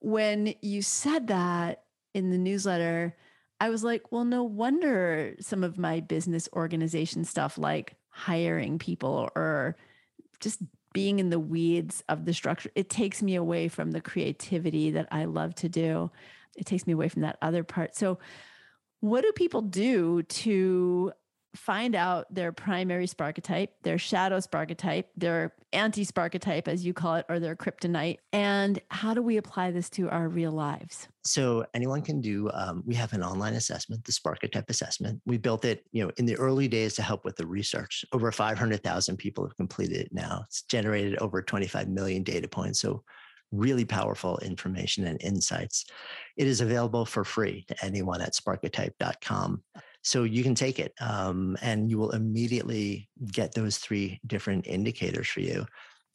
[0.00, 1.84] when you said that
[2.14, 3.16] in the newsletter,
[3.60, 9.28] I was like, well, no wonder some of my business organization stuff, like hiring people
[9.36, 9.76] or
[10.40, 10.62] just
[10.92, 15.08] being in the weeds of the structure, it takes me away from the creativity that
[15.10, 16.10] I love to do.
[16.56, 17.94] It takes me away from that other part.
[17.94, 18.18] So,
[19.00, 21.12] what do people do to
[21.54, 27.26] find out their primary sparketype, their shadow sparketype, their anti sparketype, as you call it,
[27.28, 28.18] or their kryptonite?
[28.32, 31.08] And how do we apply this to our real lives?
[31.22, 32.50] So anyone can do.
[32.54, 35.20] Um, we have an online assessment, the Sparketype assessment.
[35.26, 38.04] We built it, you know, in the early days to help with the research.
[38.12, 40.42] Over 500,000 people have completed it now.
[40.46, 42.80] It's generated over 25 million data points.
[42.80, 43.02] So
[43.52, 45.86] really powerful information and insights.
[46.36, 49.62] It is available for free to anyone at sparketype.com.
[50.02, 55.28] So you can take it um, and you will immediately get those three different indicators
[55.28, 55.66] for you.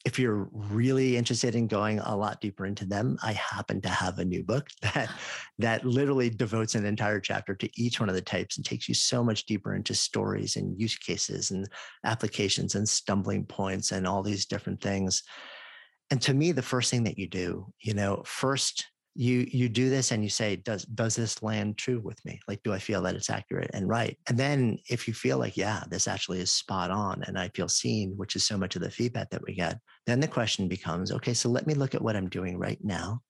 [0.04, 4.18] If you're really interested in going a lot deeper into them, I happen to have
[4.18, 5.10] a new book that
[5.58, 8.94] that literally devotes an entire chapter to each one of the types and takes you
[8.94, 11.68] so much deeper into stories and use cases and
[12.04, 15.24] applications and stumbling points and all these different things.
[16.10, 18.86] And to me, the first thing that you do, you know, first
[19.16, 22.38] you you do this and you say does does this land true with me?
[22.46, 24.16] Like do i feel that it's accurate and right?
[24.28, 27.68] And then if you feel like yeah this actually is spot on and i feel
[27.68, 31.10] seen which is so much of the feedback that we get then the question becomes
[31.10, 33.20] okay so let me look at what i'm doing right now.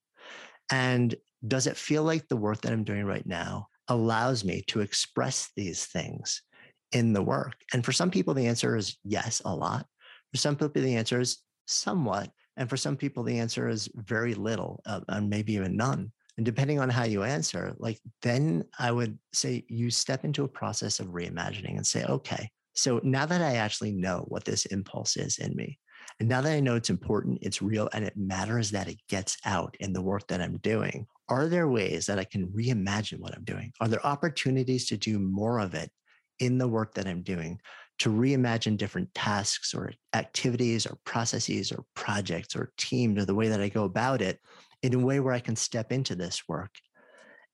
[0.72, 1.14] And
[1.46, 5.50] does it feel like the work that i'm doing right now allows me to express
[5.56, 6.42] these things
[6.90, 7.54] in the work?
[7.72, 9.86] And for some people the answer is yes a lot.
[10.32, 14.34] For some people the answer is somewhat and for some people, the answer is very
[14.34, 16.12] little, uh, and maybe even none.
[16.36, 20.48] And depending on how you answer, like then I would say you step into a
[20.48, 25.16] process of reimagining and say, okay, so now that I actually know what this impulse
[25.16, 25.78] is in me,
[26.20, 29.36] and now that I know it's important, it's real, and it matters that it gets
[29.44, 33.34] out in the work that I'm doing, are there ways that I can reimagine what
[33.34, 33.72] I'm doing?
[33.80, 35.90] Are there opportunities to do more of it
[36.38, 37.60] in the work that I'm doing
[37.98, 43.48] to reimagine different tasks or activities or processes or projects or teams or the way
[43.48, 44.38] that I go about it
[44.82, 46.70] in a way where I can step into this work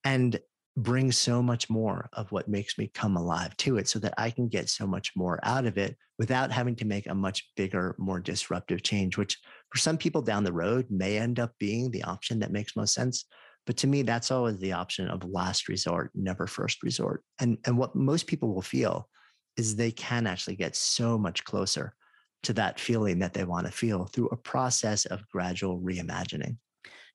[0.05, 0.38] and
[0.76, 4.30] bring so much more of what makes me come alive to it so that I
[4.30, 7.95] can get so much more out of it without having to make a much bigger,
[7.99, 9.38] more disruptive change, which
[9.70, 12.95] for some people down the road may end up being the option that makes most
[12.95, 13.26] sense.
[13.66, 17.22] But to me, that's always the option of last resort, never first resort.
[17.38, 19.09] And, and what most people will feel
[19.57, 21.94] is they can actually get so much closer
[22.42, 26.57] to that feeling that they want to feel through a process of gradual reimagining.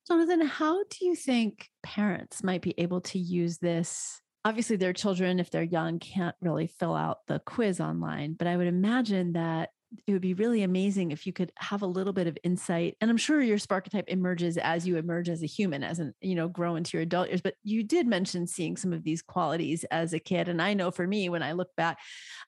[0.07, 4.21] Jonathan, how do you think parents might be able to use this?
[4.45, 8.55] Obviously, their children, if they're young, can't really fill out the quiz online, but I
[8.55, 9.71] would imagine that
[10.05, 13.09] it would be really amazing if you could have a little bit of insight and
[13.09, 16.47] i'm sure your sparketype emerges as you emerge as a human as an you know
[16.47, 20.13] grow into your adult years but you did mention seeing some of these qualities as
[20.13, 21.97] a kid and i know for me when i look back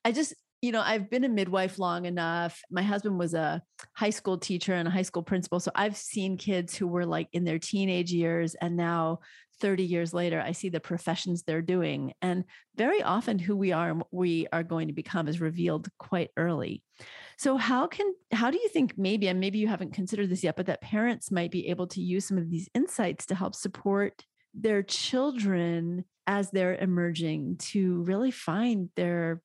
[0.04, 3.62] i just you know i've been a midwife long enough my husband was a
[3.94, 7.28] high school teacher and a high school principal so i've seen kids who were like
[7.32, 9.18] in their teenage years and now
[9.60, 12.14] 30 years later, I see the professions they're doing.
[12.22, 12.44] And
[12.76, 16.30] very often, who we are and what we are going to become is revealed quite
[16.36, 16.82] early.
[17.40, 20.56] So, how can, how do you think maybe, and maybe you haven't considered this yet,
[20.56, 24.26] but that parents might be able to use some of these insights to help support
[24.52, 29.40] their children as they're emerging to really find their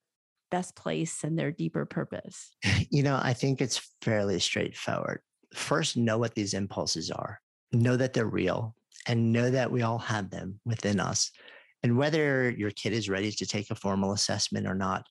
[0.52, 2.54] best place and their deeper purpose?
[2.92, 5.22] You know, I think it's fairly straightforward.
[5.54, 7.40] First, know what these impulses are,
[7.72, 8.76] know that they're real,
[9.08, 11.32] and know that we all have them within us.
[11.82, 15.06] And whether your kid is ready to take a formal assessment or not,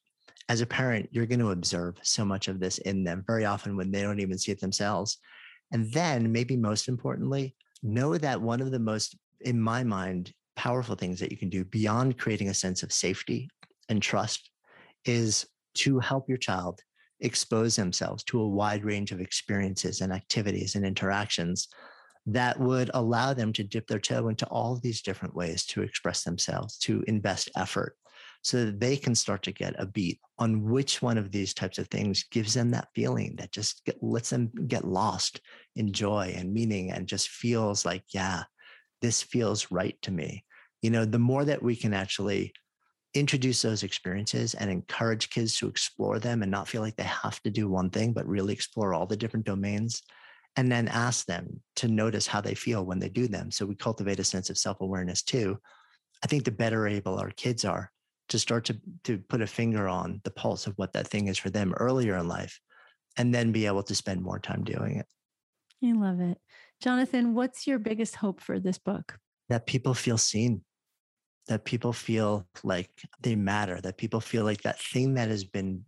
[0.49, 3.77] as a parent, you're going to observe so much of this in them very often
[3.77, 5.19] when they don't even see it themselves.
[5.73, 10.95] And then, maybe most importantly, know that one of the most, in my mind, powerful
[10.95, 13.49] things that you can do beyond creating a sense of safety
[13.89, 14.51] and trust
[15.05, 16.81] is to help your child
[17.21, 21.69] expose themselves to a wide range of experiences and activities and interactions
[22.27, 26.23] that would allow them to dip their toe into all these different ways to express
[26.23, 27.97] themselves, to invest effort,
[28.45, 31.79] so that they can start to get a beat on which one of these types
[31.79, 35.41] of things gives them that feeling that just get, lets them get lost
[35.77, 38.43] in joy and meaning and just feels like, yeah,
[39.01, 40.45] this feels right to me.
[40.83, 42.53] You know, the more that we can actually
[43.15, 47.41] introduce those experiences and encourage kids to explore them and not feel like they have
[47.45, 50.03] to do one thing, but really explore all the different domains
[50.57, 53.51] and then ask them to notice how they feel when they do them.
[53.51, 55.59] So we cultivate a sense of self awareness too.
[56.23, 57.91] I think the better able our kids are
[58.35, 61.39] to start to, to put a finger on the pulse of what that thing is
[61.39, 62.61] for them earlier in life,
[63.17, 65.07] and then be able to spend more time doing it.
[65.85, 66.39] I love it.
[66.83, 69.19] Jonathan, what's your biggest hope for this book?
[69.51, 70.63] That people feel seen,
[71.47, 72.91] that people feel like
[73.21, 75.85] they matter, that people feel like that thing that has been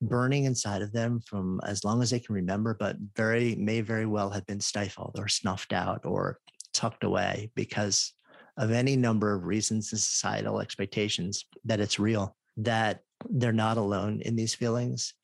[0.00, 4.06] burning inside of them from as long as they can remember, but very may very
[4.06, 6.38] well have been stifled or snuffed out or
[6.72, 8.13] tucked away because
[8.56, 14.20] of any number of reasons and societal expectations that it's real, that they're not alone
[14.24, 15.14] in these feelings.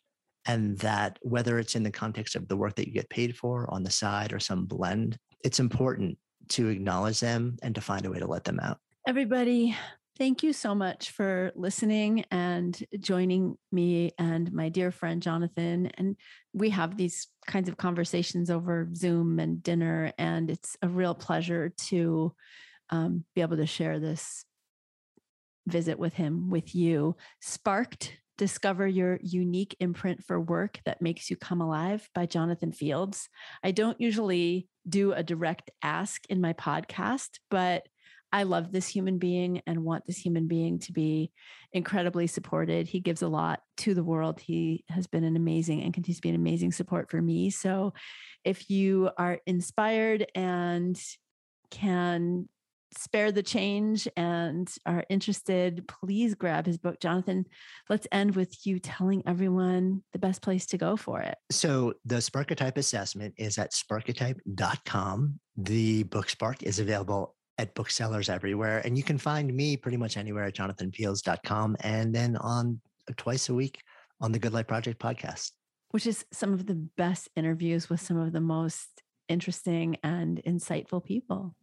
[0.46, 3.68] And that whether it's in the context of the work that you get paid for
[3.72, 6.16] on the side or some blend, it's important
[6.48, 8.78] to acknowledge them and to find a way to let them out.
[9.06, 9.76] Everybody,
[10.18, 15.90] thank you so much for listening and joining me and my dear friend Jonathan.
[15.94, 16.16] And
[16.52, 21.72] we have these kinds of conversations over Zoom and dinner, and it's a real pleasure
[21.88, 22.34] to
[22.90, 24.44] um, be able to share this
[25.66, 27.16] visit with him with you.
[27.40, 33.28] Sparked Discover Your Unique Imprint for Work That Makes You Come Alive by Jonathan Fields.
[33.62, 37.86] I don't usually do a direct ask in my podcast, but
[38.32, 41.32] I love this human being and want this human being to be
[41.72, 42.88] incredibly supported.
[42.88, 44.40] He gives a lot to the world.
[44.40, 47.50] He has been an amazing and continues to be an amazing support for me.
[47.50, 47.92] So
[48.44, 51.00] if you are inspired and
[51.70, 52.48] can
[52.96, 57.00] spare the change and are interested, please grab his book.
[57.00, 57.46] Jonathan,
[57.88, 61.36] let's end with you telling everyone the best place to go for it.
[61.50, 65.40] So the Sparketype assessment is at sparketype.com.
[65.56, 68.80] The book Spark is available at booksellers everywhere.
[68.84, 73.50] And you can find me pretty much anywhere at jonathanfields.com and then on uh, twice
[73.50, 73.80] a week
[74.20, 75.52] on the Good Life Project podcast.
[75.90, 78.88] Which is some of the best interviews with some of the most
[79.28, 81.54] interesting and insightful people.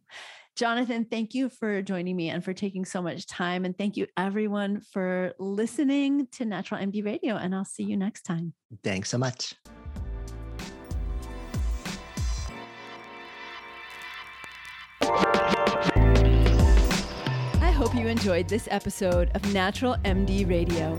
[0.58, 3.64] Jonathan, thank you for joining me and for taking so much time.
[3.64, 7.36] And thank you, everyone, for listening to Natural MD Radio.
[7.36, 8.54] And I'll see you next time.
[8.82, 9.54] Thanks so much.
[17.60, 20.98] I hope you enjoyed this episode of Natural MD Radio.